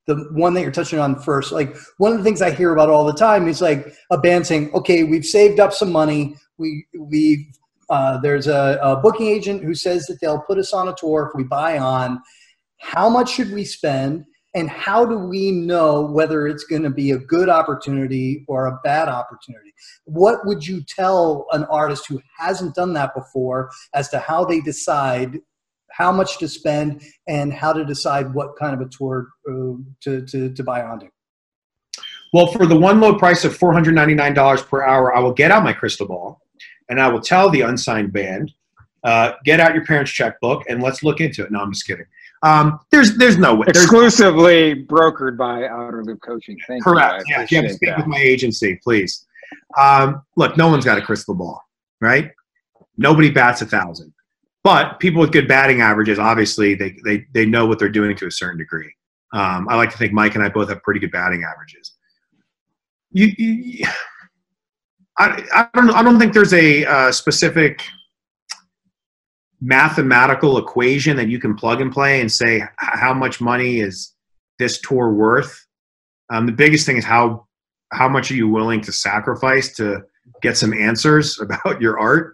the 0.06 0.16
one 0.32 0.54
that 0.54 0.62
you're 0.62 0.72
touching 0.72 0.98
on 0.98 1.20
first. 1.20 1.52
Like 1.52 1.76
one 1.98 2.12
of 2.12 2.18
the 2.18 2.24
things 2.24 2.42
I 2.42 2.50
hear 2.50 2.72
about 2.72 2.90
all 2.90 3.04
the 3.04 3.12
time 3.12 3.48
is 3.48 3.60
like 3.60 3.94
a 4.10 4.18
band 4.18 4.46
saying, 4.46 4.72
"Okay, 4.74 5.04
we've 5.04 5.24
saved 5.24 5.60
up 5.60 5.72
some 5.72 5.92
money. 5.92 6.36
We 6.58 6.86
we 6.98 7.52
uh, 7.90 8.18
there's 8.18 8.46
a, 8.46 8.78
a, 8.82 8.96
booking 8.96 9.26
agent 9.26 9.62
who 9.62 9.74
says 9.74 10.06
that 10.06 10.18
they'll 10.20 10.40
put 10.40 10.58
us 10.58 10.72
on 10.72 10.88
a 10.88 10.94
tour 10.94 11.28
if 11.28 11.36
we 11.36 11.44
buy 11.44 11.78
on. 11.78 12.20
How 12.80 13.08
much 13.08 13.30
should 13.30 13.52
we 13.52 13.64
spend? 13.64 14.24
And 14.54 14.70
how 14.70 15.04
do 15.04 15.18
we 15.18 15.50
know 15.50 16.02
whether 16.02 16.46
it's 16.46 16.64
going 16.64 16.82
to 16.82 16.90
be 16.90 17.10
a 17.10 17.18
good 17.18 17.48
opportunity 17.48 18.44
or 18.46 18.66
a 18.66 18.78
bad 18.84 19.08
opportunity? 19.08 19.74
What 20.04 20.46
would 20.46 20.66
you 20.66 20.82
tell 20.82 21.46
an 21.52 21.64
artist 21.64 22.06
who 22.08 22.20
hasn't 22.38 22.76
done 22.76 22.92
that 22.92 23.14
before 23.14 23.70
as 23.94 24.08
to 24.10 24.20
how 24.20 24.44
they 24.44 24.60
decide 24.60 25.40
how 25.90 26.10
much 26.10 26.38
to 26.38 26.48
spend 26.48 27.02
and 27.28 27.52
how 27.52 27.72
to 27.72 27.84
decide 27.84 28.34
what 28.34 28.56
kind 28.56 28.74
of 28.74 28.80
a 28.80 28.90
tour 28.90 29.28
uh, 29.48 29.74
to, 30.00 30.24
to, 30.26 30.52
to 30.52 30.62
buy 30.62 30.82
onto? 30.82 31.08
Well, 32.32 32.48
for 32.48 32.66
the 32.66 32.76
one 32.76 33.00
low 33.00 33.14
price 33.14 33.44
of 33.44 33.56
$499 33.56 34.68
per 34.68 34.84
hour, 34.84 35.14
I 35.14 35.20
will 35.20 35.32
get 35.32 35.52
out 35.52 35.62
my 35.62 35.72
crystal 35.72 36.08
ball 36.08 36.40
and 36.88 37.00
I 37.00 37.08
will 37.08 37.20
tell 37.20 37.48
the 37.48 37.60
unsigned 37.60 38.12
band, 38.12 38.52
uh, 39.04 39.32
get 39.44 39.60
out 39.60 39.74
your 39.74 39.84
parents' 39.84 40.10
checkbook 40.10 40.64
and 40.68 40.82
let's 40.82 41.04
look 41.04 41.20
into 41.20 41.44
it. 41.44 41.52
No, 41.52 41.60
I'm 41.60 41.72
just 41.72 41.86
kidding. 41.86 42.06
Um, 42.44 42.78
there's 42.90 43.16
there's 43.16 43.38
no 43.38 43.54
way. 43.54 43.66
There's, 43.72 43.84
Exclusively 43.84 44.84
brokered 44.84 45.38
by 45.38 45.66
Outer 45.66 46.04
Loop 46.04 46.20
Coaching. 46.20 46.58
Thank 46.68 46.84
correct. 46.84 47.24
you. 47.26 47.34
Correct. 47.36 47.50
Yeah, 47.50 47.68
speak 47.68 47.88
that. 47.88 47.98
with 47.98 48.06
my 48.06 48.18
agency, 48.18 48.78
please. 48.84 49.26
Um, 49.78 50.22
look, 50.36 50.56
no 50.56 50.68
one's 50.68 50.84
got 50.84 50.98
a 50.98 51.02
crystal 51.02 51.34
ball, 51.34 51.62
right? 52.00 52.30
Nobody 52.98 53.30
bats 53.30 53.62
a 53.62 53.66
thousand. 53.66 54.12
But 54.62 54.98
people 54.98 55.20
with 55.20 55.32
good 55.32 55.48
batting 55.48 55.80
averages, 55.80 56.18
obviously, 56.18 56.74
they, 56.74 56.96
they, 57.04 57.26
they 57.34 57.44
know 57.44 57.66
what 57.66 57.78
they're 57.78 57.90
doing 57.90 58.16
to 58.16 58.26
a 58.26 58.30
certain 58.30 58.58
degree. 58.58 58.90
Um, 59.32 59.68
I 59.68 59.76
like 59.76 59.90
to 59.90 59.98
think 59.98 60.12
Mike 60.12 60.36
and 60.36 60.44
I 60.44 60.48
both 60.48 60.70
have 60.70 60.82
pretty 60.82 61.00
good 61.00 61.12
batting 61.12 61.44
averages. 61.44 61.92
You, 63.10 63.32
you 63.36 63.86
I, 65.18 65.44
I, 65.54 65.68
don't, 65.74 65.90
I 65.90 66.02
don't 66.02 66.18
think 66.18 66.32
there's 66.32 66.54
a 66.54 66.84
uh, 66.86 67.12
specific 67.12 67.82
mathematical 69.60 70.58
equation 70.58 71.16
that 71.16 71.28
you 71.28 71.38
can 71.38 71.54
plug 71.54 71.80
and 71.80 71.92
play 71.92 72.20
and 72.20 72.30
say 72.30 72.62
how 72.76 73.14
much 73.14 73.40
money 73.40 73.80
is 73.80 74.14
this 74.58 74.80
tour 74.80 75.12
worth. 75.12 75.66
Um, 76.30 76.46
the 76.46 76.52
biggest 76.52 76.86
thing 76.86 76.96
is 76.96 77.04
how 77.04 77.46
how 77.92 78.08
much 78.08 78.30
are 78.30 78.34
you 78.34 78.48
willing 78.48 78.80
to 78.82 78.92
sacrifice 78.92 79.74
to 79.76 80.02
get 80.42 80.56
some 80.56 80.72
answers 80.74 81.40
about 81.40 81.80
your 81.80 81.98
art. 81.98 82.32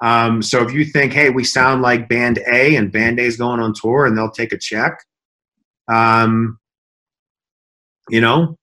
Um, 0.00 0.42
so 0.42 0.62
if 0.62 0.72
you 0.72 0.84
think, 0.84 1.12
hey, 1.12 1.30
we 1.30 1.42
sound 1.42 1.82
like 1.82 2.08
Band 2.08 2.38
A 2.52 2.76
and 2.76 2.92
Band 2.92 3.18
A 3.18 3.24
is 3.24 3.36
going 3.36 3.60
on 3.60 3.74
tour 3.74 4.06
and 4.06 4.16
they'll 4.16 4.30
take 4.30 4.52
a 4.52 4.58
check, 4.58 5.04
um, 5.88 6.58
you 8.08 8.20
know, 8.20 8.56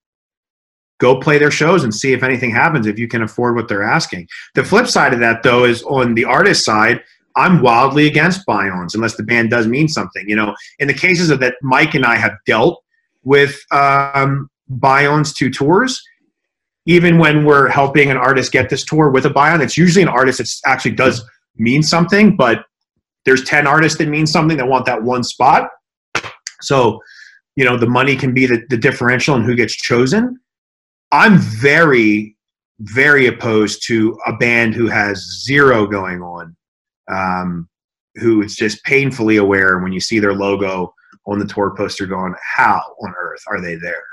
go 0.98 1.20
play 1.20 1.36
their 1.36 1.50
shows 1.50 1.84
and 1.84 1.94
see 1.94 2.14
if 2.14 2.22
anything 2.22 2.50
happens 2.50 2.86
if 2.86 2.98
you 2.98 3.06
can 3.06 3.22
afford 3.22 3.54
what 3.54 3.68
they're 3.68 3.82
asking. 3.82 4.26
The 4.54 4.64
flip 4.64 4.86
side 4.86 5.12
of 5.12 5.20
that, 5.20 5.42
though, 5.42 5.64
is 5.64 5.82
on 5.82 6.14
the 6.14 6.24
artist 6.24 6.64
side. 6.64 7.02
I'm 7.36 7.62
wildly 7.62 8.06
against 8.06 8.46
buy-ons 8.46 8.94
unless 8.94 9.16
the 9.16 9.22
band 9.22 9.50
does 9.50 9.66
mean 9.66 9.88
something. 9.88 10.28
You 10.28 10.36
know, 10.36 10.54
in 10.78 10.88
the 10.88 10.94
cases 10.94 11.30
of 11.30 11.40
that, 11.40 11.54
Mike 11.62 11.94
and 11.94 12.04
I 12.04 12.16
have 12.16 12.32
dealt 12.46 12.82
with 13.24 13.56
um, 13.72 14.48
buy-ons 14.68 15.34
to 15.34 15.50
tours 15.50 16.02
even 16.86 17.18
when 17.18 17.44
we're 17.44 17.68
helping 17.68 18.10
an 18.10 18.16
artist 18.16 18.52
get 18.52 18.70
this 18.70 18.84
tour 18.84 19.10
with 19.10 19.26
a 19.26 19.30
buy-on, 19.30 19.60
it's 19.60 19.76
usually 19.76 20.02
an 20.02 20.08
artist 20.08 20.38
that 20.38 20.48
actually 20.64 20.92
does 20.92 21.22
mean 21.56 21.82
something, 21.82 22.36
but 22.36 22.64
there's 23.24 23.42
10 23.44 23.66
artists 23.66 23.98
that 23.98 24.08
mean 24.08 24.26
something 24.26 24.56
that 24.56 24.68
want 24.68 24.86
that 24.86 25.02
one 25.02 25.24
spot. 25.24 25.68
So, 26.60 27.00
you 27.56 27.64
know, 27.64 27.76
the 27.76 27.88
money 27.88 28.14
can 28.14 28.32
be 28.32 28.46
the, 28.46 28.64
the 28.70 28.76
differential 28.76 29.34
in 29.34 29.42
who 29.42 29.56
gets 29.56 29.74
chosen. 29.74 30.38
I'm 31.10 31.38
very, 31.38 32.36
very 32.80 33.26
opposed 33.26 33.84
to 33.88 34.16
a 34.26 34.36
band 34.36 34.74
who 34.74 34.86
has 34.86 35.42
zero 35.44 35.86
going 35.88 36.22
on 36.22 36.55
um, 37.10 37.68
who 38.16 38.42
is 38.42 38.56
just 38.56 38.82
painfully 38.84 39.36
aware 39.36 39.78
when 39.78 39.92
you 39.92 40.00
see 40.00 40.18
their 40.18 40.34
logo 40.34 40.92
on 41.26 41.38
the 41.38 41.46
tour 41.46 41.74
poster 41.76 42.06
going, 42.06 42.34
how 42.42 42.80
on 43.02 43.14
earth 43.20 43.42
are 43.48 43.60
they 43.60 43.74
there? 43.76 44.04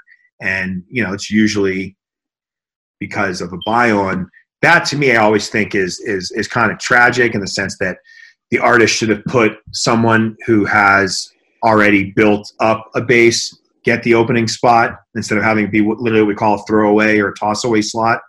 And, 0.41 0.83
you 0.89 1.03
know, 1.03 1.13
it's 1.13 1.31
usually 1.31 1.95
because 2.99 3.41
of 3.41 3.53
a 3.53 3.57
buy 3.65 3.91
on. 3.91 4.29
That 4.61 4.85
to 4.87 4.97
me, 4.97 5.11
I 5.11 5.17
always 5.17 5.49
think 5.49 5.75
is, 5.75 5.99
is, 5.99 6.31
is 6.31 6.47
kind 6.47 6.71
of 6.71 6.79
tragic 6.79 7.35
in 7.35 7.41
the 7.41 7.47
sense 7.47 7.77
that 7.79 7.97
the 8.49 8.59
artist 8.59 8.95
should 8.95 9.09
have 9.09 9.23
put 9.25 9.53
someone 9.71 10.37
who 10.45 10.65
has 10.65 11.29
already 11.63 12.11
built 12.11 12.51
up 12.59 12.89
a 12.95 13.01
base 13.01 13.57
get 13.83 14.03
the 14.03 14.13
opening 14.13 14.47
spot 14.47 14.99
instead 15.15 15.37
of 15.37 15.43
having 15.43 15.65
it 15.65 15.71
be 15.71 15.81
literally 15.81 16.21
what 16.21 16.27
we 16.27 16.35
call 16.35 16.55
a 16.55 16.65
throwaway 16.65 17.19
or 17.19 17.33
toss 17.33 17.63
away 17.63 17.81
slot. 17.81 18.21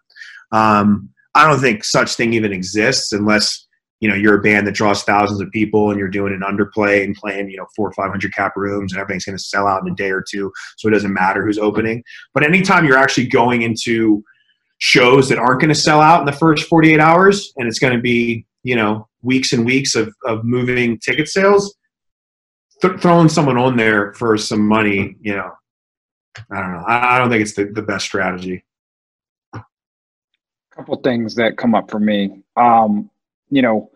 Um, 0.52 1.10
I 1.34 1.48
don't 1.48 1.60
think 1.60 1.84
such 1.84 2.14
thing 2.14 2.32
even 2.34 2.52
exists 2.52 3.12
unless 3.12 3.63
you 4.00 4.08
know 4.08 4.14
you're 4.14 4.38
a 4.38 4.42
band 4.42 4.66
that 4.66 4.74
draws 4.74 5.02
thousands 5.04 5.40
of 5.40 5.50
people 5.50 5.90
and 5.90 5.98
you're 5.98 6.08
doing 6.08 6.32
an 6.32 6.40
underplay 6.40 7.04
and 7.04 7.14
playing 7.14 7.48
you 7.50 7.56
know 7.56 7.66
four 7.74 7.88
or 7.88 7.92
five 7.92 8.10
hundred 8.10 8.34
cap 8.34 8.52
rooms 8.56 8.92
and 8.92 9.00
everything's 9.00 9.24
going 9.24 9.36
to 9.36 9.42
sell 9.42 9.66
out 9.66 9.82
in 9.82 9.92
a 9.92 9.96
day 9.96 10.10
or 10.10 10.22
two, 10.28 10.52
so 10.76 10.88
it 10.88 10.92
doesn't 10.92 11.12
matter 11.12 11.44
who's 11.44 11.58
opening. 11.58 12.02
But 12.32 12.44
anytime 12.44 12.84
you're 12.84 12.98
actually 12.98 13.28
going 13.28 13.62
into 13.62 14.22
shows 14.78 15.28
that 15.28 15.38
aren't 15.38 15.60
going 15.60 15.72
to 15.72 15.80
sell 15.80 16.00
out 16.00 16.20
in 16.20 16.26
the 16.26 16.32
first 16.32 16.68
48 16.68 16.98
hours 16.98 17.52
and 17.56 17.68
it's 17.68 17.78
going 17.78 17.94
to 17.94 18.00
be 18.00 18.44
you 18.64 18.76
know 18.76 19.08
weeks 19.22 19.52
and 19.52 19.64
weeks 19.64 19.94
of, 19.94 20.12
of 20.26 20.44
moving 20.44 20.98
ticket 20.98 21.28
sales 21.28 21.74
th- 22.84 23.00
throwing 23.00 23.28
someone 23.28 23.58
on 23.58 23.76
there 23.76 24.12
for 24.14 24.36
some 24.36 24.66
money, 24.66 25.16
you 25.20 25.34
know, 25.34 25.52
I 26.50 26.60
don't 26.60 26.72
know. 26.72 26.84
I, 26.86 27.18
don't 27.18 27.30
think 27.30 27.42
it's 27.42 27.54
the, 27.54 27.66
the 27.66 27.82
best 27.82 28.04
strategy. 28.04 28.64
A 29.54 29.62
couple 30.74 30.96
things 30.96 31.34
that 31.36 31.56
come 31.56 31.74
up 31.74 31.90
for 31.90 32.00
me. 32.00 32.42
Um, 32.56 33.10
you 33.50 33.62
know, 33.62 33.90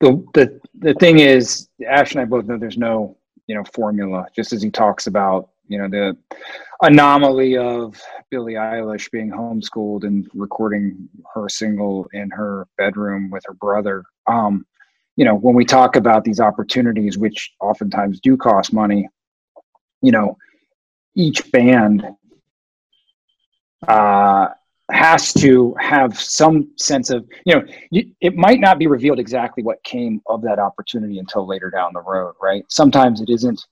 the 0.00 0.24
the 0.34 0.60
the 0.78 0.94
thing 0.94 1.18
is, 1.18 1.68
Ash 1.86 2.12
and 2.12 2.20
I 2.20 2.24
both 2.24 2.46
know 2.46 2.58
there's 2.58 2.78
no 2.78 3.16
you 3.46 3.54
know 3.54 3.64
formula. 3.72 4.26
Just 4.34 4.52
as 4.52 4.62
he 4.62 4.70
talks 4.70 5.06
about 5.06 5.50
you 5.68 5.78
know 5.78 5.88
the 5.88 6.16
anomaly 6.82 7.56
of 7.56 8.00
Billie 8.30 8.54
Eilish 8.54 9.10
being 9.10 9.30
homeschooled 9.30 10.04
and 10.04 10.28
recording 10.34 11.08
her 11.34 11.48
single 11.48 12.08
in 12.12 12.30
her 12.30 12.66
bedroom 12.76 13.30
with 13.30 13.44
her 13.46 13.54
brother. 13.54 14.04
Um, 14.26 14.66
you 15.16 15.24
know, 15.24 15.34
when 15.34 15.54
we 15.54 15.64
talk 15.64 15.96
about 15.96 16.24
these 16.24 16.40
opportunities, 16.40 17.18
which 17.18 17.52
oftentimes 17.60 18.18
do 18.20 18.36
cost 18.36 18.72
money, 18.72 19.08
you 20.00 20.10
know, 20.10 20.36
each 21.14 21.50
band 21.52 22.06
uh, 23.86 24.48
has 24.92 25.32
to 25.32 25.74
have 25.80 26.18
some 26.18 26.70
sense 26.76 27.10
of, 27.10 27.26
you 27.46 27.54
know, 27.54 27.64
it 28.20 28.36
might 28.36 28.60
not 28.60 28.78
be 28.78 28.86
revealed 28.86 29.18
exactly 29.18 29.62
what 29.62 29.82
came 29.84 30.20
of 30.26 30.42
that 30.42 30.58
opportunity 30.58 31.18
until 31.18 31.46
later 31.46 31.70
down 31.70 31.92
the 31.94 32.02
road, 32.02 32.34
right? 32.40 32.64
Sometimes 32.68 33.20
it 33.20 33.30
isn't 33.30 33.64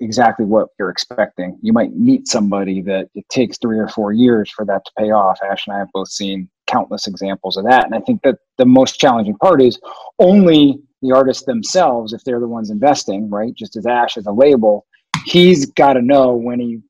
exactly 0.00 0.44
what 0.44 0.68
you're 0.78 0.90
expecting. 0.90 1.58
You 1.62 1.72
might 1.72 1.96
meet 1.96 2.28
somebody 2.28 2.82
that 2.82 3.08
it 3.14 3.26
takes 3.30 3.56
three 3.58 3.78
or 3.78 3.88
four 3.88 4.12
years 4.12 4.50
for 4.50 4.64
that 4.66 4.84
to 4.84 4.92
pay 4.98 5.10
off. 5.10 5.38
Ash 5.42 5.66
and 5.66 5.74
I 5.74 5.78
have 5.78 5.88
both 5.94 6.08
seen 6.08 6.48
countless 6.66 7.06
examples 7.06 7.56
of 7.56 7.64
that. 7.64 7.86
And 7.86 7.94
I 7.94 8.00
think 8.00 8.20
that 8.22 8.36
the 8.58 8.66
most 8.66 9.00
challenging 9.00 9.36
part 9.38 9.62
is 9.62 9.80
only 10.18 10.80
the 11.00 11.12
artists 11.12 11.44
themselves, 11.44 12.12
if 12.12 12.22
they're 12.24 12.40
the 12.40 12.48
ones 12.48 12.70
investing, 12.70 13.30
right? 13.30 13.54
Just 13.54 13.76
as 13.76 13.86
Ash 13.86 14.16
as 14.16 14.26
a 14.26 14.32
label, 14.32 14.84
he's 15.24 15.66
got 15.66 15.94
to 15.94 16.02
know 16.02 16.34
when 16.34 16.60
he 16.60 16.80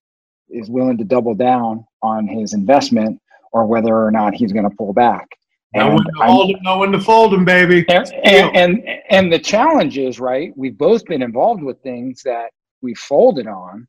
is 0.51 0.69
willing 0.69 0.99
to 0.99 1.05
double 1.05 1.35
down 1.35 1.85
on 2.03 2.27
his 2.27 2.55
investment 2.55 3.21
or 3.53 3.67
whether 3.67 3.95
or 3.95 4.11
not 4.11 4.35
he's 4.35 4.53
going 4.53 4.69
to 4.69 4.77
pull 4.77 4.93
back. 4.93 5.27
No 5.75 5.91
one, 5.91 6.05
to 6.05 6.13
hold 6.17 6.51
him, 6.51 6.59
no 6.63 6.79
one 6.79 6.93
to 6.93 7.01
fold 7.01 7.35
him, 7.35 7.45
baby. 7.45 7.85
And, 7.91 8.11
and, 8.25 8.57
and, 8.57 8.89
and 9.11 9.33
the 9.33 9.39
challenge 9.39 9.99
is, 9.99 10.19
right, 10.19 10.51
we've 10.57 10.79
both 10.79 11.05
been 11.05 11.21
involved 11.21 11.63
with 11.63 11.79
things 11.83 12.23
that 12.23 12.51
we 12.81 12.95
folded 12.95 13.47
on 13.47 13.87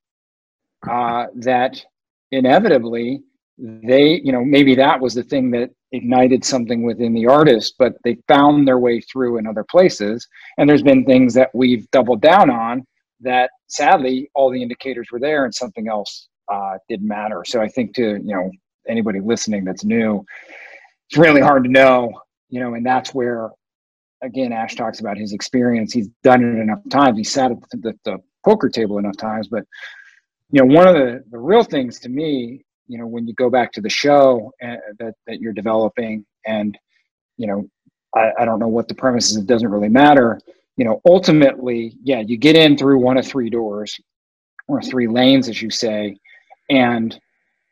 uh, 0.90 1.28
that 1.36 1.82
inevitably 2.32 3.24
they 3.60 4.22
you 4.24 4.32
know 4.32 4.44
maybe 4.44 4.74
that 4.74 5.00
was 5.00 5.14
the 5.14 5.24
thing 5.24 5.52
that 5.52 5.70
ignited 5.92 6.46
something 6.46 6.84
within 6.84 7.14
the 7.14 7.28
artist 7.28 7.74
but 7.78 7.94
they 8.04 8.18
found 8.28 8.68
their 8.68 8.80
way 8.80 9.02
through 9.02 9.38
in 9.38 9.46
other 9.46 9.66
places 9.70 10.26
and 10.58 10.70
there's 10.70 10.84
been 10.84 11.04
things 11.04 11.34
that 11.34 11.50
we've 11.54 11.90
doubled 11.92 12.22
down 12.22 12.50
on 12.50 12.86
that 13.20 13.50
sadly 13.68 14.30
all 14.34 14.50
the 14.50 14.62
indicators 14.62 15.10
were 15.12 15.20
there 15.20 15.44
and 15.44 15.54
something 15.54 15.90
else 15.90 16.30
uh, 16.50 16.78
didn't 16.88 17.08
matter 17.08 17.44
so 17.46 17.60
i 17.60 17.68
think 17.68 17.94
to 17.94 18.20
you 18.24 18.34
know 18.34 18.50
anybody 18.88 19.20
listening 19.20 19.64
that's 19.64 19.84
new 19.84 20.24
it's 21.10 21.18
really 21.18 21.42
hard 21.42 21.64
to 21.64 21.70
know 21.70 22.12
you 22.50 22.60
know 22.60 22.74
and 22.74 22.86
that's 22.86 23.14
where 23.14 23.50
again 24.22 24.52
ash 24.52 24.76
talks 24.76 25.00
about 25.00 25.18
his 25.18 25.34
experience 25.34 25.94
he's 25.94 26.10
done 26.24 26.44
it 26.44 26.60
enough 26.62 26.80
times 26.90 27.18
he 27.18 27.24
sat 27.24 27.52
at 27.52 27.58
the, 27.72 27.94
the 28.06 28.18
poker 28.44 28.70
table 28.70 28.98
enough 28.98 29.18
times. 29.18 29.48
But 29.48 29.66
you 30.52 30.62
know, 30.62 30.74
one 30.74 30.88
of 30.88 30.96
the 30.96 31.24
the 31.32 31.38
real 31.38 31.64
things 31.64 32.00
to 32.02 32.10
me, 32.10 32.64
you 32.88 32.98
know, 32.98 33.08
when 33.08 33.28
you 33.28 33.34
go 33.34 33.50
back 33.50 33.72
to 33.74 33.82
the 33.82 33.90
show 33.90 34.52
uh, 34.64 34.76
that 35.00 35.16
that 35.28 35.40
you're 35.40 35.54
developing, 35.54 36.26
and 36.46 36.78
you 37.38 37.48
know, 37.48 37.68
I, 38.16 38.32
I 38.40 38.46
don't 38.46 38.60
know 38.60 38.68
what 38.68 38.88
the 38.88 38.96
premise 38.96 39.32
is. 39.32 39.38
It 39.38 39.48
doesn't 39.48 39.70
really 39.70 39.90
matter. 39.90 40.40
You 40.78 40.86
know, 40.86 41.02
ultimately, 41.06 41.98
yeah, 42.04 42.22
you 42.22 42.38
get 42.38 42.56
in 42.56 42.78
through 42.78 43.00
one 43.00 43.18
of 43.18 43.28
three 43.28 43.50
doors 43.50 44.00
or 44.68 44.82
three 44.82 45.08
lanes, 45.08 45.50
as 45.50 45.62
you 45.62 45.70
say, 45.70 46.16
and 46.70 47.20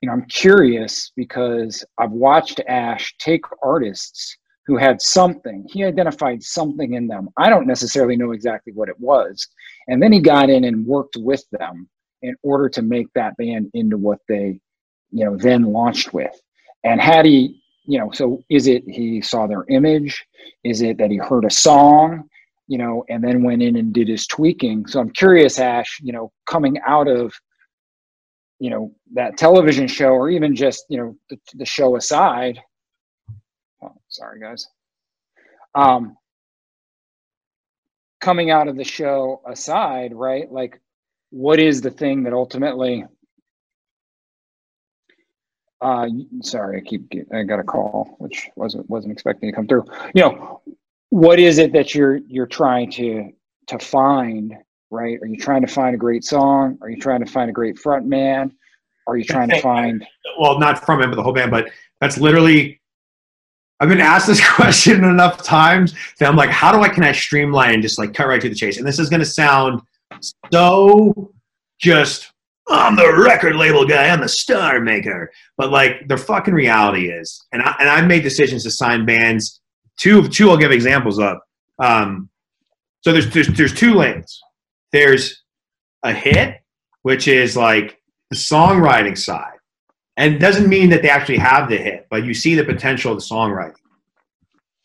you 0.01 0.07
know, 0.07 0.13
I'm 0.13 0.25
curious 0.25 1.11
because 1.15 1.83
I've 1.97 2.11
watched 2.11 2.59
Ash 2.67 3.15
take 3.19 3.43
artists 3.63 4.37
who 4.67 4.77
had 4.77 5.01
something. 5.01 5.65
He 5.69 5.83
identified 5.83 6.43
something 6.43 6.93
in 6.93 7.07
them. 7.07 7.29
I 7.37 7.49
don't 7.49 7.67
necessarily 7.67 8.17
know 8.17 8.31
exactly 8.31 8.73
what 8.73 8.89
it 8.89 8.99
was. 8.99 9.47
And 9.87 10.03
then 10.03 10.11
he 10.11 10.19
got 10.19 10.49
in 10.49 10.65
and 10.65 10.85
worked 10.85 11.15
with 11.17 11.43
them 11.51 11.89
in 12.21 12.35
order 12.43 12.67
to 12.69 12.81
make 12.81 13.07
that 13.15 13.37
band 13.37 13.71
into 13.73 13.97
what 13.97 14.19
they, 14.27 14.59
you 15.11 15.25
know, 15.25 15.37
then 15.37 15.63
launched 15.63 16.13
with. 16.13 16.35
And 16.83 16.99
had 16.99 17.25
he, 17.25 17.61
you 17.85 17.97
know, 17.97 18.11
so 18.11 18.43
is 18.49 18.67
it 18.67 18.83
he 18.87 19.21
saw 19.21 19.47
their 19.47 19.65
image? 19.69 20.25
Is 20.63 20.81
it 20.81 20.97
that 20.97 21.11
he 21.11 21.17
heard 21.17 21.45
a 21.45 21.49
song? 21.49 22.27
You 22.67 22.77
know, 22.77 23.05
and 23.07 23.23
then 23.23 23.43
went 23.43 23.63
in 23.63 23.77
and 23.77 23.93
did 23.93 24.09
his 24.09 24.27
tweaking. 24.27 24.85
So 24.87 24.99
I'm 24.99 25.11
curious, 25.11 25.57
Ash, 25.57 25.99
you 26.03 26.11
know, 26.11 26.33
coming 26.45 26.77
out 26.85 27.07
of 27.07 27.33
you 28.59 28.69
know 28.69 28.91
that 29.13 29.37
television 29.37 29.87
show 29.87 30.09
or 30.09 30.29
even 30.29 30.55
just 30.55 30.85
you 30.89 30.97
know 30.97 31.15
the, 31.29 31.37
the 31.55 31.65
show 31.65 31.95
aside 31.95 32.59
Oh, 33.81 33.93
sorry, 34.07 34.39
guys. 34.39 34.67
Um, 35.75 36.17
coming 38.19 38.49
out 38.49 38.67
of 38.67 38.75
the 38.75 38.83
show 38.83 39.41
aside, 39.45 40.13
right? 40.13 40.51
Like, 40.51 40.81
what 41.29 41.59
is 41.59 41.81
the 41.81 41.91
thing 41.91 42.23
that 42.23 42.33
ultimately? 42.33 43.05
Uh, 45.79 46.07
sorry, 46.41 46.77
I 46.77 46.81
keep 46.81 47.09
get, 47.09 47.27
I 47.31 47.43
got 47.43 47.59
a 47.59 47.63
call, 47.63 48.15
which 48.17 48.49
wasn't 48.55 48.89
wasn't 48.89 49.13
expecting 49.13 49.51
to 49.51 49.55
come 49.55 49.67
through. 49.67 49.85
You 50.15 50.23
know, 50.23 50.61
what 51.09 51.39
is 51.39 51.59
it 51.59 51.71
that 51.73 51.93
you're 51.93 52.17
you're 52.27 52.47
trying 52.47 52.89
to 52.93 53.31
to 53.67 53.77
find? 53.77 54.55
Right? 54.89 55.19
Are 55.21 55.27
you 55.27 55.37
trying 55.37 55.61
to 55.61 55.67
find 55.67 55.93
a 55.93 55.97
great 55.97 56.23
song? 56.23 56.77
Are 56.81 56.89
you 56.89 56.97
trying 56.97 57.23
to 57.23 57.31
find 57.31 57.49
a 57.49 57.53
great 57.53 57.77
front 57.77 58.05
man? 58.05 58.53
Are 59.07 59.17
you 59.17 59.23
trying 59.23 59.49
to 59.49 59.61
find? 59.61 60.05
Well, 60.39 60.59
not 60.59 60.85
front 60.85 61.01
man, 61.01 61.09
but 61.09 61.15
the 61.15 61.23
whole 61.23 61.33
band. 61.33 61.51
But 61.51 61.69
that's 61.99 62.17
literally 62.17 62.79
I've 63.79 63.89
been 63.89 64.01
asked 64.01 64.27
this 64.27 64.45
question 64.55 65.03
enough 65.03 65.43
times 65.43 65.93
that 66.19 66.29
I'm 66.29 66.35
like, 66.35 66.49
how 66.49 66.71
do 66.71 66.81
I 66.81 66.89
can 66.89 67.03
I 67.03 67.11
streamline 67.11 67.75
and 67.75 67.83
just 67.83 67.99
like 67.99 68.13
cut 68.13 68.27
right 68.27 68.41
to 68.41 68.49
the 68.49 68.55
chase? 68.55 68.77
And 68.77 68.87
this 68.87 68.99
is 68.99 69.09
gonna 69.09 69.25
sound 69.25 69.81
so 70.51 71.33
just 71.79 72.31
I'm 72.69 72.95
the 72.95 73.21
record 73.23 73.55
label 73.55 73.85
guy, 73.85 74.09
I'm 74.09 74.19
the 74.19 74.29
star 74.29 74.79
maker. 74.79 75.31
But 75.57 75.71
like 75.71 76.07
the 76.07 76.17
fucking 76.17 76.53
reality 76.53 77.09
is, 77.09 77.45
and 77.51 77.61
I 77.61 77.75
and 77.79 77.89
I've 77.89 78.07
made 78.07 78.23
decisions 78.23 78.63
to 78.63 78.71
sign 78.71 79.05
bands. 79.05 79.61
Two 79.97 80.27
two 80.27 80.49
I'll 80.49 80.57
give 80.57 80.71
examples 80.71 81.19
of. 81.19 81.37
Um, 81.79 82.29
so 83.01 83.13
there's, 83.13 83.29
there's 83.31 83.47
there's 83.49 83.73
two 83.73 83.93
lanes. 83.93 84.41
There's 84.91 85.43
a 86.03 86.13
hit, 86.13 86.61
which 87.01 87.27
is 87.27 87.57
like 87.57 87.99
the 88.29 88.35
songwriting 88.35 89.17
side 89.17 89.57
and 90.17 90.33
it 90.33 90.39
doesn't 90.39 90.67
mean 90.67 90.89
that 90.89 91.03
they 91.03 91.09
actually 91.09 91.37
have 91.37 91.69
the 91.69 91.77
hit, 91.77 92.07
but 92.09 92.25
you 92.25 92.33
see 92.33 92.55
the 92.55 92.63
potential 92.63 93.11
of 93.11 93.19
the 93.19 93.23
songwriting. 93.23 93.75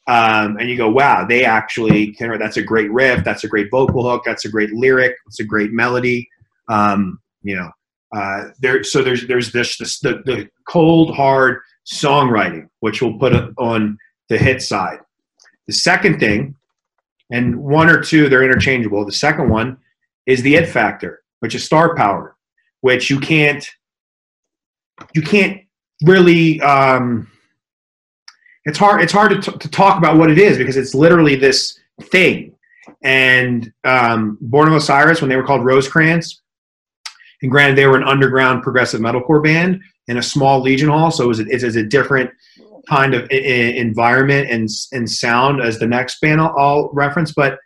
Um, 0.06 0.58
and 0.58 0.68
you 0.68 0.76
go, 0.76 0.90
wow, 0.90 1.24
they 1.24 1.44
actually 1.44 2.12
can. 2.12 2.38
That's 2.38 2.58
a 2.58 2.62
great 2.62 2.92
riff. 2.92 3.24
That's 3.24 3.44
a 3.44 3.48
great 3.48 3.70
vocal 3.70 4.08
hook. 4.08 4.22
That's 4.26 4.44
a 4.44 4.50
great 4.50 4.70
lyric. 4.72 5.16
It's 5.26 5.40
a 5.40 5.44
great 5.44 5.72
melody. 5.72 6.28
Um, 6.68 7.18
you 7.42 7.56
know, 7.56 7.70
uh, 8.14 8.50
there. 8.60 8.84
So 8.84 9.02
there's 9.02 9.26
there's 9.26 9.52
this, 9.52 9.78
this 9.78 10.00
the, 10.00 10.22
the 10.26 10.48
cold 10.68 11.14
hard 11.14 11.60
songwriting, 11.90 12.68
which 12.80 13.00
we'll 13.00 13.18
put 13.18 13.32
on 13.58 13.96
the 14.28 14.36
hit 14.36 14.60
side. 14.60 14.98
The 15.66 15.72
second 15.72 16.18
thing, 16.18 16.56
and 17.30 17.56
one 17.56 17.88
or 17.88 18.02
two, 18.02 18.28
they're 18.28 18.44
interchangeable. 18.44 19.06
The 19.06 19.12
second 19.12 19.48
one 19.48 19.78
is 20.26 20.42
the 20.42 20.54
it 20.56 20.68
factor, 20.68 21.22
which 21.40 21.54
is 21.54 21.64
star 21.64 21.94
power, 21.94 22.36
which 22.80 23.10
you 23.10 23.18
can't 23.20 23.66
you 25.14 25.22
can't 25.22 25.60
really 26.04 26.60
um, 26.60 27.30
it's 28.64 28.78
hard 28.78 29.02
it's 29.02 29.12
hard 29.12 29.42
to, 29.42 29.52
to 29.52 29.68
talk 29.68 29.98
about 29.98 30.16
what 30.16 30.30
it 30.30 30.38
is 30.38 30.58
because 30.58 30.76
it's 30.76 30.94
literally 30.94 31.34
this 31.36 31.78
thing. 32.02 32.54
And 33.02 33.72
um, 33.84 34.38
Born 34.40 34.68
of 34.68 34.74
Osiris, 34.74 35.20
when 35.20 35.28
they 35.28 35.36
were 35.36 35.44
called 35.44 35.64
Rosecrans, 35.64 36.42
and 37.42 37.50
granted, 37.50 37.76
they 37.76 37.86
were 37.86 37.96
an 37.96 38.04
underground 38.04 38.62
progressive 38.62 39.00
metalcore 39.00 39.42
band 39.42 39.80
in 40.08 40.18
a 40.18 40.22
small 40.22 40.60
Legion 40.60 40.88
Hall, 40.88 41.10
so 41.10 41.24
it 41.24 41.28
was 41.28 41.40
a, 41.40 41.46
it 41.46 41.76
a 41.76 41.82
different 41.82 42.30
kind 42.88 43.14
of 43.14 43.28
I- 43.30 43.34
environment 43.76 44.50
and 44.50 44.68
and 44.92 45.10
sound 45.10 45.60
as 45.60 45.78
the 45.78 45.86
next 45.86 46.20
band 46.20 46.40
I'll, 46.40 46.54
I'll 46.58 46.90
reference. 46.92 47.32
But 47.32 47.58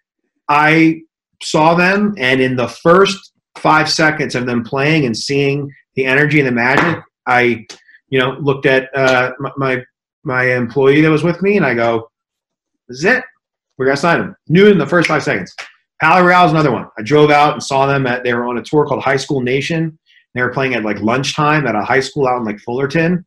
I 0.49 1.03
saw 1.43 1.75
them, 1.75 2.15
and 2.19 2.41
in 2.41 2.57
the 2.57 2.69
first 2.69 3.33
five 3.59 3.91
seconds 3.91 4.35
of 4.35 4.47
them 4.47 4.63
playing 4.65 5.07
and 5.07 5.17
seeing 5.17 5.71
the 5.95 6.05
energy 6.05 6.39
and 6.41 6.47
the 6.47 6.53
magic, 6.53 7.03
I, 7.27 7.67
you 8.09 8.19
know, 8.19 8.37
looked 8.41 8.67
at 8.67 8.95
uh, 8.97 9.33
my, 9.57 9.83
my 10.25 10.55
employee 10.55 11.01
that 11.01 11.11
was 11.11 11.23
with 11.23 11.43
me, 11.43 11.57
and 11.57 11.67
I 11.67 11.75
go, 11.75 12.11
"This 12.89 12.99
is 12.99 13.05
it. 13.05 13.25
We're 13.79 13.87
gonna 13.87 13.97
sign 13.97 14.21
them." 14.21 14.37
Knew 14.49 14.71
in 14.71 14.79
the 14.79 14.87
first 14.87 15.09
five 15.09 15.23
seconds. 15.23 15.55
Palaye 16.03 16.25
Royale 16.25 16.47
is 16.47 16.53
another 16.53 16.73
one. 16.73 16.89
I 16.99 17.03
drove 17.03 17.31
out 17.31 17.55
and 17.55 17.63
saw 17.63 17.87
them 17.87 18.07
at. 18.07 18.23
They 18.23 18.35
were 18.35 18.45
on 18.47 18.59
a 18.59 18.63
tour 18.63 18.87
called 18.87 19.03
High 19.03 19.17
School 19.17 19.41
Nation. 19.41 19.99
They 20.35 20.43
were 20.43 20.53
playing 20.53 20.75
at 20.75 20.85
like 20.85 21.01
lunchtime 21.01 21.67
at 21.67 21.75
a 21.75 21.83
high 21.83 22.01
school 22.01 22.29
out 22.29 22.37
in 22.39 22.45
like 22.45 22.59
Fullerton. 22.61 23.25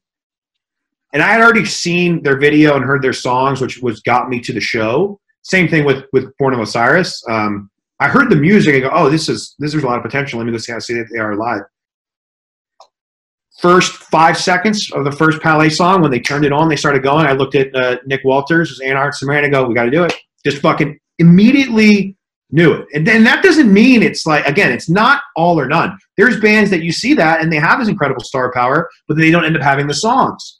And 1.12 1.24
I 1.24 1.30
had 1.30 1.42
already 1.42 1.66
seen 1.66 2.22
their 2.22 2.38
video 2.38 2.76
and 2.76 2.86
heard 2.86 3.02
their 3.02 3.14
songs, 3.14 3.62
which 3.62 3.80
was 3.80 4.02
got 4.02 4.30
me 4.30 4.40
to 4.42 4.54
the 4.54 4.60
show. 4.60 5.20
Same 5.42 5.68
thing 5.68 5.86
with 5.86 6.06
with 6.14 6.36
Born 6.38 6.54
of 6.54 6.60
Osiris. 6.60 7.24
Um, 7.28 7.72
I 8.00 8.08
heard 8.08 8.30
the 8.30 8.36
music 8.36 8.74
and 8.74 8.84
go, 8.84 8.90
"Oh, 8.92 9.10
this 9.10 9.30
is 9.30 9.56
this 9.60 9.74
is 9.74 9.84
a 9.84 9.86
lot 9.86 9.98
of 9.98 10.04
potential. 10.04 10.40
Let 10.40 10.48
me 10.48 10.58
see 10.58 10.72
how 10.72 10.80
see 10.80 10.96
that 10.96 11.08
they 11.12 11.20
are 11.20 11.36
live." 11.36 11.64
First 13.60 13.92
five 13.92 14.38
seconds 14.38 14.90
of 14.94 15.04
the 15.04 15.12
first 15.12 15.40
Palaye 15.40 15.72
song, 15.72 16.02
when 16.02 16.12
they 16.12 16.20
turned 16.20 16.46
it 16.46 16.54
on, 16.54 16.70
they 16.70 16.78
started 16.78 17.04
going. 17.04 17.26
I 17.26 17.34
looked 17.34 17.56
at 17.56 17.76
uh, 17.76 17.98
Nick 18.06 18.22
Walters, 18.24 18.70
was 18.70 18.80
A&R 18.82 19.08
at 19.08 19.16
Sumerian. 19.16 19.46
I 19.46 19.50
go, 19.50 19.68
"We 19.68 19.76
got 19.76 19.86
to 19.86 19.92
do 19.92 20.04
it." 20.04 20.14
Just 20.46 20.60
fucking 20.60 20.98
immediately 21.18 22.16
knew 22.52 22.74
it. 22.74 22.88
And 22.94 23.06
then 23.06 23.24
that 23.26 23.44
doesn't 23.44 23.72
mean 23.72 24.02
it's 24.02 24.26
like 24.26 24.46
again, 24.48 24.72
it's 24.72 24.90
not 24.90 25.22
all 25.36 25.60
or 25.60 25.68
none. 25.68 25.98
There's 26.18 26.40
bands 26.40 26.70
that 26.72 26.82
you 26.82 26.92
see 26.92 27.14
that 27.14 27.42
and 27.42 27.52
they 27.52 27.58
have 27.58 27.80
this 27.80 27.88
incredible 27.88 28.24
star 28.24 28.52
power, 28.52 28.90
but 29.08 29.18
they 29.18 29.32
don't 29.32 29.46
end 29.46 29.56
up 29.56 29.62
having 29.62 29.88
the 29.88 29.94
songs. 29.94 30.60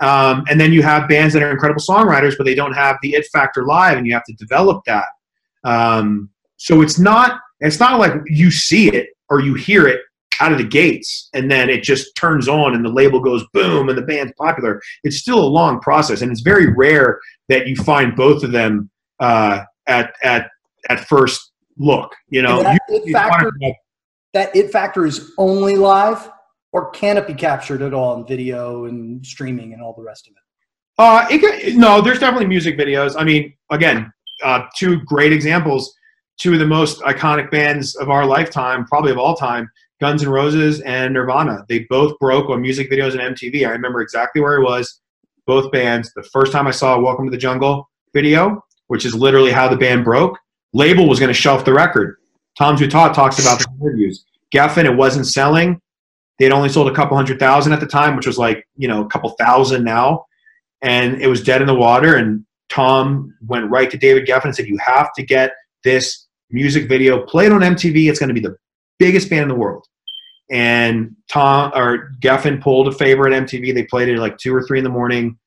Um, 0.00 0.44
and 0.48 0.58
then 0.58 0.72
you 0.72 0.82
have 0.82 1.08
bands 1.08 1.34
that 1.34 1.42
are 1.42 1.50
incredible 1.50 1.82
songwriters, 1.82 2.34
but 2.36 2.44
they 2.44 2.54
don't 2.54 2.72
have 2.72 2.96
the 3.02 3.14
it 3.14 3.26
factor 3.32 3.66
live, 3.66 3.98
and 3.98 4.06
you 4.06 4.14
have 4.14 4.24
to 4.24 4.32
develop 4.34 4.82
that. 4.86 5.04
Um, 5.62 6.29
so 6.60 6.82
it's 6.82 6.98
not 6.98 7.40
it's 7.60 7.80
not 7.80 7.98
like 7.98 8.12
you 8.26 8.50
see 8.50 8.88
it 8.90 9.08
or 9.30 9.40
you 9.40 9.54
hear 9.54 9.86
it 9.88 10.00
out 10.40 10.52
of 10.52 10.58
the 10.58 10.64
gates 10.64 11.28
and 11.34 11.50
then 11.50 11.68
it 11.70 11.82
just 11.82 12.14
turns 12.16 12.48
on 12.48 12.74
and 12.74 12.84
the 12.84 12.88
label 12.90 13.18
goes 13.20 13.44
boom 13.54 13.88
and 13.88 13.96
the 13.96 14.02
band's 14.02 14.32
popular. 14.38 14.80
It's 15.02 15.16
still 15.16 15.38
a 15.38 15.44
long 15.60 15.80
process, 15.80 16.20
and 16.22 16.30
it's 16.30 16.42
very 16.42 16.72
rare 16.74 17.18
that 17.48 17.66
you 17.66 17.76
find 17.76 18.14
both 18.14 18.42
of 18.44 18.52
them 18.52 18.90
uh, 19.20 19.64
at 19.86 20.12
at 20.22 20.50
at 20.90 21.00
first 21.08 21.52
look. 21.78 22.14
You 22.28 22.42
know, 22.42 22.62
that 22.62 22.78
You- 22.90 23.02
it 23.06 23.12
factor- 23.12 23.52
that- 23.60 23.74
That 24.32 24.54
it 24.54 24.70
factor 24.70 25.04
is 25.06 25.32
only 25.38 25.74
live, 25.76 26.30
or 26.72 26.90
can 26.90 27.16
it 27.18 27.26
be 27.26 27.34
captured 27.34 27.82
at 27.82 27.92
all 27.92 28.16
in 28.18 28.26
video 28.26 28.84
and 28.84 29.24
streaming 29.26 29.72
and 29.72 29.82
all 29.82 29.92
the 29.94 30.02
rest 30.02 30.28
of 30.28 30.32
it? 30.32 30.36
Uh, 30.98 31.26
it 31.30 31.38
can, 31.40 31.78
no, 31.80 32.00
there's 32.00 32.18
definitely 32.20 32.46
music 32.46 32.78
videos. 32.78 33.14
I 33.18 33.24
mean, 33.24 33.54
again, 33.70 34.12
uh, 34.44 34.66
two 34.76 35.00
great 35.00 35.32
examples. 35.32 35.92
Two 36.40 36.54
of 36.54 36.58
the 36.58 36.66
most 36.66 37.00
iconic 37.02 37.50
bands 37.50 37.94
of 37.96 38.08
our 38.08 38.24
lifetime, 38.24 38.86
probably 38.86 39.12
of 39.12 39.18
all 39.18 39.36
time, 39.36 39.70
Guns 40.00 40.22
N' 40.22 40.30
Roses 40.30 40.80
and 40.80 41.12
Nirvana. 41.12 41.66
They 41.68 41.80
both 41.90 42.18
broke 42.18 42.48
on 42.48 42.62
music 42.62 42.90
videos 42.90 43.12
and 43.12 43.36
MTV. 43.36 43.66
I 43.66 43.70
remember 43.72 44.00
exactly 44.00 44.40
where 44.40 44.58
I 44.58 44.62
was. 44.62 45.00
Both 45.46 45.70
bands. 45.70 46.10
The 46.14 46.22
first 46.22 46.50
time 46.50 46.66
I 46.66 46.70
saw 46.70 46.96
a 46.96 47.00
Welcome 47.00 47.26
to 47.26 47.30
the 47.30 47.36
Jungle 47.36 47.90
video, 48.14 48.64
which 48.86 49.04
is 49.04 49.14
literally 49.14 49.52
how 49.52 49.68
the 49.68 49.76
band 49.76 50.02
broke, 50.02 50.38
label 50.72 51.06
was 51.06 51.18
going 51.18 51.28
to 51.28 51.34
shelf 51.34 51.64
the 51.66 51.74
record. 51.74 52.16
Tom 52.56 52.76
Zutaut 52.76 53.12
talks 53.12 53.38
about 53.38 53.58
the 53.58 53.66
interviews. 53.80 54.24
Geffen, 54.54 54.86
it 54.86 54.96
wasn't 54.96 55.26
selling. 55.26 55.78
They'd 56.38 56.52
only 56.52 56.70
sold 56.70 56.88
a 56.88 56.94
couple 56.94 57.16
hundred 57.16 57.38
thousand 57.38 57.74
at 57.74 57.80
the 57.80 57.86
time, 57.86 58.16
which 58.16 58.26
was 58.26 58.38
like, 58.38 58.66
you 58.76 58.88
know, 58.88 59.04
a 59.04 59.08
couple 59.08 59.28
thousand 59.38 59.84
now 59.84 60.24
and 60.82 61.20
it 61.20 61.26
was 61.26 61.42
dead 61.42 61.60
in 61.60 61.66
the 61.66 61.74
water. 61.74 62.16
And 62.16 62.44
Tom 62.68 63.34
went 63.46 63.70
right 63.70 63.90
to 63.90 63.98
David 63.98 64.26
Geffen 64.26 64.46
and 64.46 64.56
said, 64.56 64.66
"You 64.66 64.78
have 64.78 65.12
to 65.14 65.22
get 65.22 65.52
this 65.84 66.26
music 66.52 66.88
video 66.88 67.24
played 67.24 67.52
on 67.52 67.60
MTV. 67.60 68.08
It's 68.08 68.18
going 68.18 68.28
to 68.28 68.34
be 68.34 68.40
the 68.40 68.56
biggest 68.98 69.30
band 69.30 69.42
in 69.42 69.48
the 69.48 69.54
world." 69.54 69.86
And 70.50 71.14
Tom 71.30 71.72
or 71.74 72.12
Geffen 72.20 72.60
pulled 72.60 72.88
a 72.88 72.92
favor 72.92 73.28
at 73.28 73.42
MTV. 73.44 73.72
They 73.72 73.84
played 73.84 74.08
it 74.08 74.18
like 74.18 74.36
two 74.38 74.54
or 74.54 74.62
three 74.64 74.78
in 74.78 74.84
the 74.84 74.90
morning, 74.90 75.38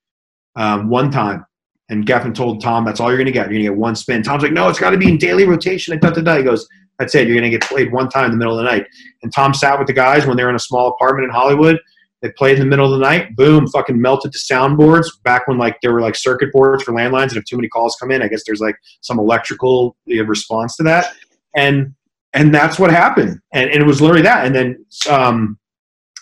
um, 0.56 0.90
one 0.90 1.12
time. 1.12 1.46
And 1.90 2.06
Geffen 2.06 2.34
told 2.34 2.62
Tom, 2.62 2.86
"That's 2.86 3.00
all 3.00 3.10
you're 3.10 3.18
going 3.18 3.26
to 3.26 3.32
get. 3.32 3.48
You're 3.48 3.56
going 3.56 3.64
to 3.64 3.70
get 3.70 3.78
one 3.78 3.96
spin." 3.96 4.24
Tom's 4.24 4.44
like, 4.44 4.54
"No, 4.54 4.70
it's 4.70 4.80
got 4.80 4.92
to 4.92 4.98
be 4.98 5.10
in 5.10 5.18
daily 5.18 5.46
rotation." 5.46 5.98
Da 6.00 6.12
da 6.12 6.22
da. 6.22 6.38
He 6.38 6.44
goes, 6.44 6.68
"That's 7.00 7.14
it. 7.16 7.28
You're 7.28 7.38
going 7.38 7.52
to 7.52 7.58
get 7.58 7.68
played 7.68 7.92
one 7.92 8.08
time 8.08 8.26
in 8.26 8.32
the 8.32 8.38
middle 8.38 8.58
of 8.58 8.64
the 8.64 8.72
night." 8.72 8.86
And 9.22 9.34
Tom 9.34 9.54
sat 9.54 9.78
with 9.78 9.88
the 9.88 9.94
guys 9.94 10.26
when 10.26 10.38
they 10.38 10.44
were 10.44 10.50
in 10.50 10.56
a 10.56 10.60
small 10.60 10.88
apartment 10.90 11.26
in 11.26 11.32
Hollywood. 11.32 11.80
They 12.24 12.32
played 12.32 12.54
in 12.56 12.62
the 12.62 12.66
middle 12.66 12.86
of 12.86 12.98
the 12.98 13.06
night. 13.06 13.36
Boom! 13.36 13.68
Fucking 13.68 14.00
melted 14.00 14.32
to 14.32 14.40
soundboards. 14.40 15.08
Back 15.24 15.46
when 15.46 15.58
like 15.58 15.78
there 15.82 15.92
were 15.92 16.00
like 16.00 16.16
circuit 16.16 16.54
boards 16.54 16.82
for 16.82 16.94
landlines, 16.94 17.30
and 17.30 17.38
if 17.38 17.44
too 17.44 17.58
many 17.58 17.68
calls 17.68 17.98
come 18.00 18.12
in, 18.12 18.22
I 18.22 18.30
guess 18.30 18.44
there's 18.48 18.62
like 18.62 18.78
some 19.02 19.20
electrical 19.20 19.98
response 20.08 20.78
to 20.78 20.84
that, 20.84 21.14
and 21.54 21.94
and 22.34 22.56
that's 22.56 22.80
what 22.80 22.92
happened. 22.92 23.42
And, 23.54 23.70
and 23.70 23.82
it 23.82 23.86
was 23.86 24.02
literally 24.02 24.22
that. 24.24 24.46
And 24.46 24.56
then 24.56 24.86
um, 25.10 25.60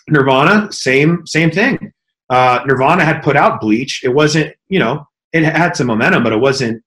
Nirvana, 0.08 0.72
same 0.72 1.24
same 1.24 1.52
thing. 1.52 1.92
Uh, 2.28 2.64
Nirvana 2.66 3.04
had 3.04 3.22
put 3.22 3.36
out 3.36 3.60
Bleach. 3.60 4.02
It 4.02 4.12
wasn't 4.12 4.52
you 4.68 4.80
know 4.80 5.06
it 5.32 5.44
had 5.44 5.76
some 5.76 5.86
momentum, 5.86 6.24
but 6.24 6.32
it 6.32 6.40
wasn't. 6.40 6.82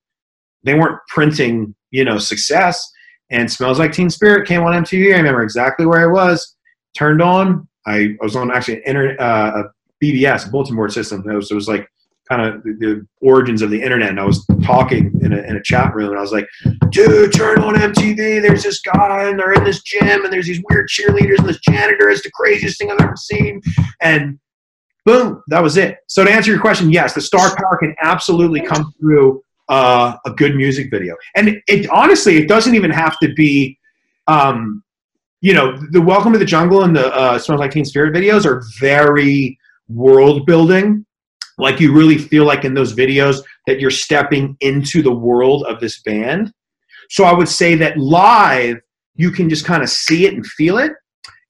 They 0.64 0.74
weren't 0.74 1.00
printing 1.08 1.74
you 1.92 2.04
know 2.04 2.18
success. 2.18 2.86
And 3.32 3.50
Smells 3.50 3.80
Like 3.80 3.94
Teen 3.94 4.10
Spirit 4.10 4.46
came 4.46 4.62
on 4.62 4.84
MTV. 4.84 5.14
I 5.14 5.18
remember 5.18 5.42
exactly 5.42 5.86
where 5.86 6.02
I 6.02 6.06
was. 6.06 6.56
Turned 6.98 7.22
on. 7.22 7.68
I, 7.86 8.16
was 8.22 8.36
on 8.36 8.52
actually 8.52 8.78
an 8.78 8.84
internet, 8.84 9.20
uh, 9.20 9.64
a 9.64 10.04
BBS, 10.04 10.50
bulletin 10.52 10.76
board 10.76 10.92
system. 10.92 11.28
It 11.30 11.36
was, 11.36 11.52
it 11.52 11.56
was 11.56 11.68
like 11.68 11.88
kind 12.28 12.42
of 12.42 12.64
the, 12.64 12.74
the 12.74 13.08
origins 13.22 13.62
of 13.62 13.70
the 13.70 13.82
internet. 13.82 14.10
And 14.10 14.20
I 14.20 14.26
was 14.26 14.46
talking 14.64 15.12
in 15.22 15.34
a, 15.34 15.42
in 15.44 15.56
a 15.56 15.62
chat 15.62 15.94
room 15.94 16.10
and 16.10 16.18
I 16.18 16.22
was 16.22 16.32
like, 16.32 16.48
dude, 16.90 17.34
turn 17.34 17.60
on 17.60 17.76
MTV. 17.76 18.42
There's 18.42 18.64
this 18.64 18.82
guy 18.82 19.30
and 19.30 19.40
they're 19.40 19.54
in 19.54 19.64
this 19.64 19.84
gym 19.84 20.24
and 20.24 20.34
there's 20.34 20.48
these 20.48 20.62
weird 20.70 20.90
cheerleaders 20.90 21.40
and 21.40 21.48
this 21.48 21.60
janitor 21.60 22.10
is 22.10 22.24
the 22.24 22.32
craziest 22.32 22.80
thing 22.80 22.92
I've 22.92 23.00
ever 23.00 23.16
seen. 23.16 23.62
And 24.02 24.40
boom, 25.06 25.44
that 25.48 25.62
was 25.62 25.78
it. 25.78 25.98
So 26.08 26.24
to 26.24 26.32
answer 26.32 26.52
your 26.52 26.60
question, 26.60 26.92
yes, 26.92 27.14
the 27.14 27.22
star 27.22 27.56
power 27.56 27.78
can 27.78 27.96
absolutely 28.02 28.62
come 28.62 28.92
through 29.00 29.44
uh, 29.70 30.18
a 30.26 30.32
good 30.32 30.56
music 30.56 30.90
video. 30.92 31.16
And 31.36 31.62
it 31.68 31.90
honestly, 31.90 32.38
it 32.38 32.48
doesn't 32.48 32.76
even 32.76 32.92
have 32.92 33.18
to 33.20 33.34
be, 33.34 33.78
um, 34.28 34.84
you 35.46 35.54
know, 35.54 35.78
the 35.92 36.02
Welcome 36.02 36.34
to 36.34 36.40
the 36.40 36.44
Jungle 36.44 36.86
and 36.86 36.96
the 36.96 37.14
uh, 37.14 37.38
Smells 37.38 37.60
Like 37.60 37.70
Teen 37.70 37.86
Spirit 37.86 38.16
videos 38.16 38.48
are 38.48 38.64
very 38.80 39.56
world 39.88 40.48
building. 40.48 41.06
Like 41.60 41.80
you 41.80 41.94
really 41.94 42.18
feel 42.18 42.46
like 42.46 42.66
in 42.66 42.74
those 42.74 42.96
videos 42.96 43.44
that 43.68 43.80
you're 43.80 43.92
stepping 43.92 44.58
into 44.62 45.04
the 45.04 45.14
world 45.14 45.64
of 45.68 45.80
this 45.80 46.02
band. 46.02 46.52
So 47.12 47.26
I 47.26 47.34
would 47.34 47.48
say 47.48 47.76
that 47.76 47.96
live, 47.96 48.78
you 49.14 49.30
can 49.30 49.48
just 49.48 49.66
kind 49.66 49.84
of 49.84 49.90
see 49.90 50.26
it 50.26 50.34
and 50.34 50.44
feel 50.44 50.80
it. 50.80 50.94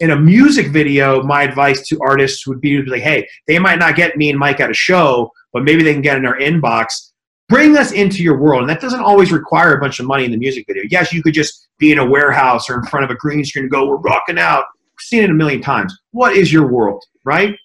In 0.01 0.11
a 0.11 0.19
music 0.19 0.73
video, 0.73 1.23
my 1.23 1.43
advice 1.43 1.87
to 1.87 1.97
artists 2.05 2.45
would 2.47 2.59
be 2.59 2.75
to 2.75 2.83
be 2.83 2.91
like, 2.91 3.01
hey, 3.01 3.25
they 3.47 3.59
might 3.59 3.79
not 3.79 3.95
get 3.95 4.17
me 4.17 4.29
and 4.29 4.37
Mike 4.37 4.59
at 4.59 4.69
a 4.69 4.73
show, 4.73 5.31
but 5.53 5.63
maybe 5.63 5.83
they 5.83 5.93
can 5.93 6.01
get 6.01 6.17
in 6.17 6.25
our 6.25 6.37
inbox. 6.37 7.11
Bring 7.47 7.77
us 7.77 7.91
into 7.91 8.23
your 8.23 8.39
world. 8.39 8.61
And 8.61 8.69
that 8.69 8.81
doesn't 8.81 9.01
always 9.01 9.31
require 9.31 9.75
a 9.75 9.79
bunch 9.79 9.99
of 9.99 10.07
money 10.07 10.25
in 10.25 10.31
the 10.31 10.37
music 10.37 10.65
video. 10.67 10.83
Yes, 10.89 11.13
you 11.13 11.21
could 11.21 11.33
just 11.33 11.67
be 11.77 11.91
in 11.91 11.99
a 11.99 12.05
warehouse 12.05 12.69
or 12.69 12.79
in 12.79 12.85
front 12.85 13.03
of 13.03 13.11
a 13.11 13.15
green 13.15 13.43
screen 13.45 13.65
and 13.65 13.71
go, 13.71 13.87
we're 13.87 13.97
rocking 13.97 14.39
out. 14.39 14.65
We've 14.93 15.01
seen 15.01 15.23
it 15.23 15.29
a 15.29 15.33
million 15.33 15.61
times. 15.61 15.95
What 16.11 16.35
is 16.35 16.51
your 16.51 16.67
world, 16.67 17.03
right? 17.23 17.55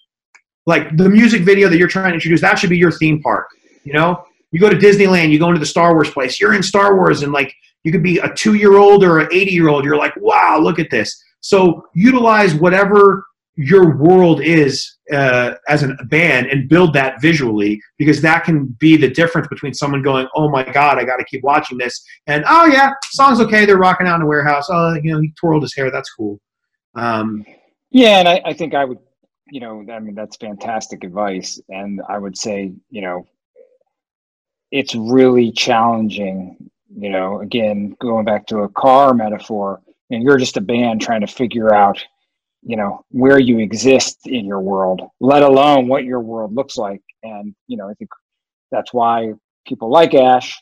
Like 0.66 0.96
the 0.96 1.08
music 1.08 1.42
video 1.42 1.68
that 1.68 1.78
you're 1.78 1.88
trying 1.88 2.10
to 2.10 2.14
introduce, 2.14 2.40
that 2.42 2.58
should 2.58 2.70
be 2.70 2.78
your 2.78 2.92
theme 2.92 3.22
park. 3.22 3.48
You 3.84 3.94
know, 3.94 4.24
you 4.52 4.60
go 4.60 4.68
to 4.68 4.76
Disneyland, 4.76 5.30
you 5.30 5.38
go 5.38 5.48
into 5.48 5.60
the 5.60 5.66
Star 5.66 5.94
Wars 5.94 6.10
place, 6.10 6.40
you're 6.40 6.54
in 6.54 6.62
Star 6.62 6.96
Wars, 6.96 7.22
and 7.22 7.32
like 7.32 7.54
you 7.84 7.92
could 7.92 8.02
be 8.02 8.18
a 8.18 8.32
two 8.34 8.54
year 8.54 8.76
old 8.76 9.02
or 9.02 9.20
an 9.20 9.28
80 9.32 9.50
year 9.50 9.68
old. 9.68 9.84
You're 9.84 9.96
like, 9.96 10.14
wow, 10.18 10.58
look 10.60 10.78
at 10.78 10.90
this. 10.90 11.22
So 11.40 11.86
utilize 11.94 12.54
whatever 12.54 13.24
your 13.56 13.96
world 13.96 14.40
is 14.40 14.98
uh, 15.12 15.54
as 15.68 15.82
a 15.82 15.94
band 16.08 16.46
and 16.46 16.68
build 16.68 16.94
that 16.94 17.20
visually 17.20 17.80
because 17.98 18.22
that 18.22 18.44
can 18.44 18.66
be 18.78 18.96
the 18.96 19.10
difference 19.10 19.48
between 19.48 19.74
someone 19.74 20.02
going, 20.02 20.26
oh 20.34 20.48
my 20.48 20.62
God, 20.62 20.98
I 20.98 21.04
got 21.04 21.16
to 21.16 21.24
keep 21.24 21.42
watching 21.42 21.76
this, 21.78 22.02
and 22.26 22.44
oh 22.48 22.66
yeah, 22.66 22.92
song's 23.10 23.40
okay, 23.40 23.66
they're 23.66 23.76
rocking 23.76 24.06
out 24.06 24.16
in 24.16 24.22
a 24.22 24.26
warehouse. 24.26 24.66
Oh, 24.70 24.94
you 24.94 25.12
know, 25.12 25.20
he 25.20 25.32
twirled 25.38 25.62
his 25.62 25.74
hair, 25.74 25.90
that's 25.90 26.10
cool. 26.14 26.40
Um, 26.94 27.44
Yeah, 27.90 28.20
and 28.20 28.28
I, 28.28 28.40
I 28.44 28.52
think 28.52 28.74
I 28.74 28.84
would, 28.84 28.98
you 29.50 29.60
know, 29.60 29.84
I 29.92 29.98
mean, 29.98 30.14
that's 30.14 30.36
fantastic 30.36 31.02
advice. 31.04 31.60
And 31.68 32.00
I 32.08 32.18
would 32.18 32.38
say, 32.38 32.72
you 32.88 33.02
know, 33.02 33.26
it's 34.70 34.94
really 34.94 35.50
challenging, 35.50 36.70
you 36.96 37.10
know, 37.10 37.40
again, 37.40 37.96
going 38.00 38.24
back 38.24 38.46
to 38.46 38.58
a 38.58 38.68
car 38.68 39.12
metaphor, 39.12 39.80
and 40.10 40.22
you're 40.22 40.38
just 40.38 40.56
a 40.56 40.60
band 40.60 41.00
trying 41.00 41.20
to 41.22 41.26
figure 41.26 41.74
out, 41.74 42.04
you 42.62 42.76
know, 42.76 43.04
where 43.10 43.38
you 43.38 43.58
exist 43.58 44.20
in 44.26 44.44
your 44.44 44.60
world, 44.60 45.02
let 45.20 45.42
alone 45.42 45.88
what 45.88 46.04
your 46.04 46.20
world 46.20 46.54
looks 46.54 46.76
like. 46.76 47.02
And, 47.22 47.54
you 47.66 47.76
know, 47.76 47.88
I 47.88 47.94
think 47.94 48.10
that's 48.70 48.92
why 48.92 49.32
people 49.66 49.90
like 49.90 50.14
Ash 50.14 50.60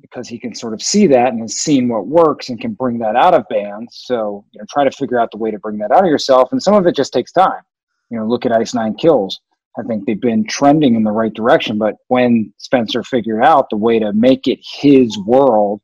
because 0.00 0.28
he 0.28 0.38
can 0.38 0.54
sort 0.54 0.74
of 0.74 0.82
see 0.82 1.06
that 1.06 1.32
and 1.32 1.40
has 1.40 1.58
seen 1.58 1.88
what 1.88 2.06
works 2.06 2.48
and 2.48 2.60
can 2.60 2.74
bring 2.74 2.98
that 2.98 3.16
out 3.16 3.34
of 3.34 3.48
bands. 3.48 4.02
So, 4.04 4.44
you 4.52 4.58
know, 4.58 4.66
try 4.70 4.84
to 4.84 4.90
figure 4.90 5.18
out 5.18 5.30
the 5.30 5.38
way 5.38 5.50
to 5.50 5.58
bring 5.58 5.78
that 5.78 5.90
out 5.90 6.04
of 6.04 6.10
yourself. 6.10 6.52
And 6.52 6.62
some 6.62 6.74
of 6.74 6.86
it 6.86 6.94
just 6.94 7.12
takes 7.12 7.32
time. 7.32 7.62
You 8.10 8.18
know, 8.18 8.26
look 8.26 8.46
at 8.46 8.52
Ice 8.52 8.74
Nine 8.74 8.94
Kills. 8.94 9.40
I 9.78 9.82
think 9.82 10.06
they've 10.06 10.20
been 10.20 10.46
trending 10.46 10.94
in 10.94 11.04
the 11.04 11.10
right 11.10 11.32
direction, 11.32 11.76
but 11.76 11.96
when 12.08 12.52
Spencer 12.56 13.02
figured 13.02 13.44
out 13.44 13.68
the 13.68 13.76
way 13.76 13.98
to 13.98 14.12
make 14.12 14.46
it 14.46 14.58
his 14.62 15.18
world, 15.18 15.80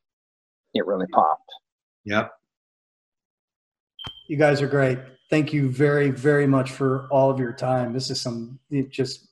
it 0.72 0.86
really 0.86 1.06
popped. 1.08 1.50
Yep. 2.04 2.32
You 4.28 4.36
guys 4.38 4.62
are 4.62 4.66
great. 4.66 4.98
Thank 5.32 5.54
you 5.54 5.70
very, 5.70 6.10
very 6.10 6.46
much 6.46 6.72
for 6.72 7.08
all 7.10 7.30
of 7.30 7.38
your 7.38 7.54
time. 7.54 7.94
This 7.94 8.10
is 8.10 8.20
some 8.20 8.58
just 8.90 9.28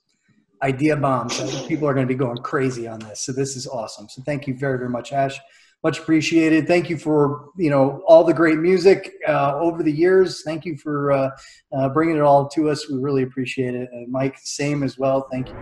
idea 0.63 0.97
bombs. 0.97 1.39
People 1.67 1.87
are 1.87 1.93
going 1.93 2.07
to 2.07 2.11
be 2.11 2.17
going 2.17 2.39
crazy 2.39 2.87
on 2.87 2.97
this. 3.01 3.21
So 3.21 3.31
this 3.31 3.55
is 3.55 3.67
awesome. 3.67 4.09
So 4.09 4.23
thank 4.23 4.47
you 4.47 4.57
very, 4.57 4.79
very 4.79 4.89
much, 4.89 5.13
Ash. 5.13 5.39
Much 5.83 5.99
appreciated. 5.99 6.65
Thank 6.65 6.89
you 6.89 6.97
for 6.97 7.49
you 7.55 7.69
know 7.69 8.01
all 8.07 8.23
the 8.23 8.33
great 8.33 8.57
music 8.57 9.13
uh, 9.27 9.59
over 9.59 9.83
the 9.83 9.91
years. 9.91 10.41
Thank 10.41 10.65
you 10.65 10.75
for 10.75 11.11
uh, 11.11 11.29
uh, 11.71 11.89
bringing 11.89 12.15
it 12.15 12.23
all 12.23 12.49
to 12.49 12.71
us. 12.71 12.89
We 12.89 12.97
really 12.97 13.21
appreciate 13.21 13.75
it. 13.75 13.87
And 13.91 14.11
Mike, 14.11 14.39
same 14.39 14.81
as 14.81 14.97
well. 14.97 15.27
Thank 15.31 15.49
you. 15.49 15.55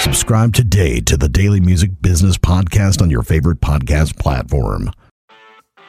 Subscribe 0.00 0.54
today 0.54 1.00
to 1.00 1.16
the 1.16 1.28
Daily 1.28 1.58
Music 1.58 1.90
Business 2.00 2.38
Podcast 2.38 3.02
on 3.02 3.10
your 3.10 3.22
favorite 3.22 3.60
podcast 3.60 4.16
platform. 4.16 4.92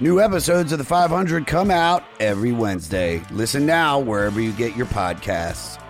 New 0.00 0.20
episodes 0.20 0.72
of 0.72 0.78
The 0.78 0.84
500 0.84 1.46
come 1.46 1.70
out 1.70 2.02
every 2.18 2.50
Wednesday. 2.50 3.22
Listen 3.30 3.64
now 3.64 4.00
wherever 4.00 4.40
you 4.40 4.50
get 4.50 4.74
your 4.74 4.86
podcasts. 4.86 5.80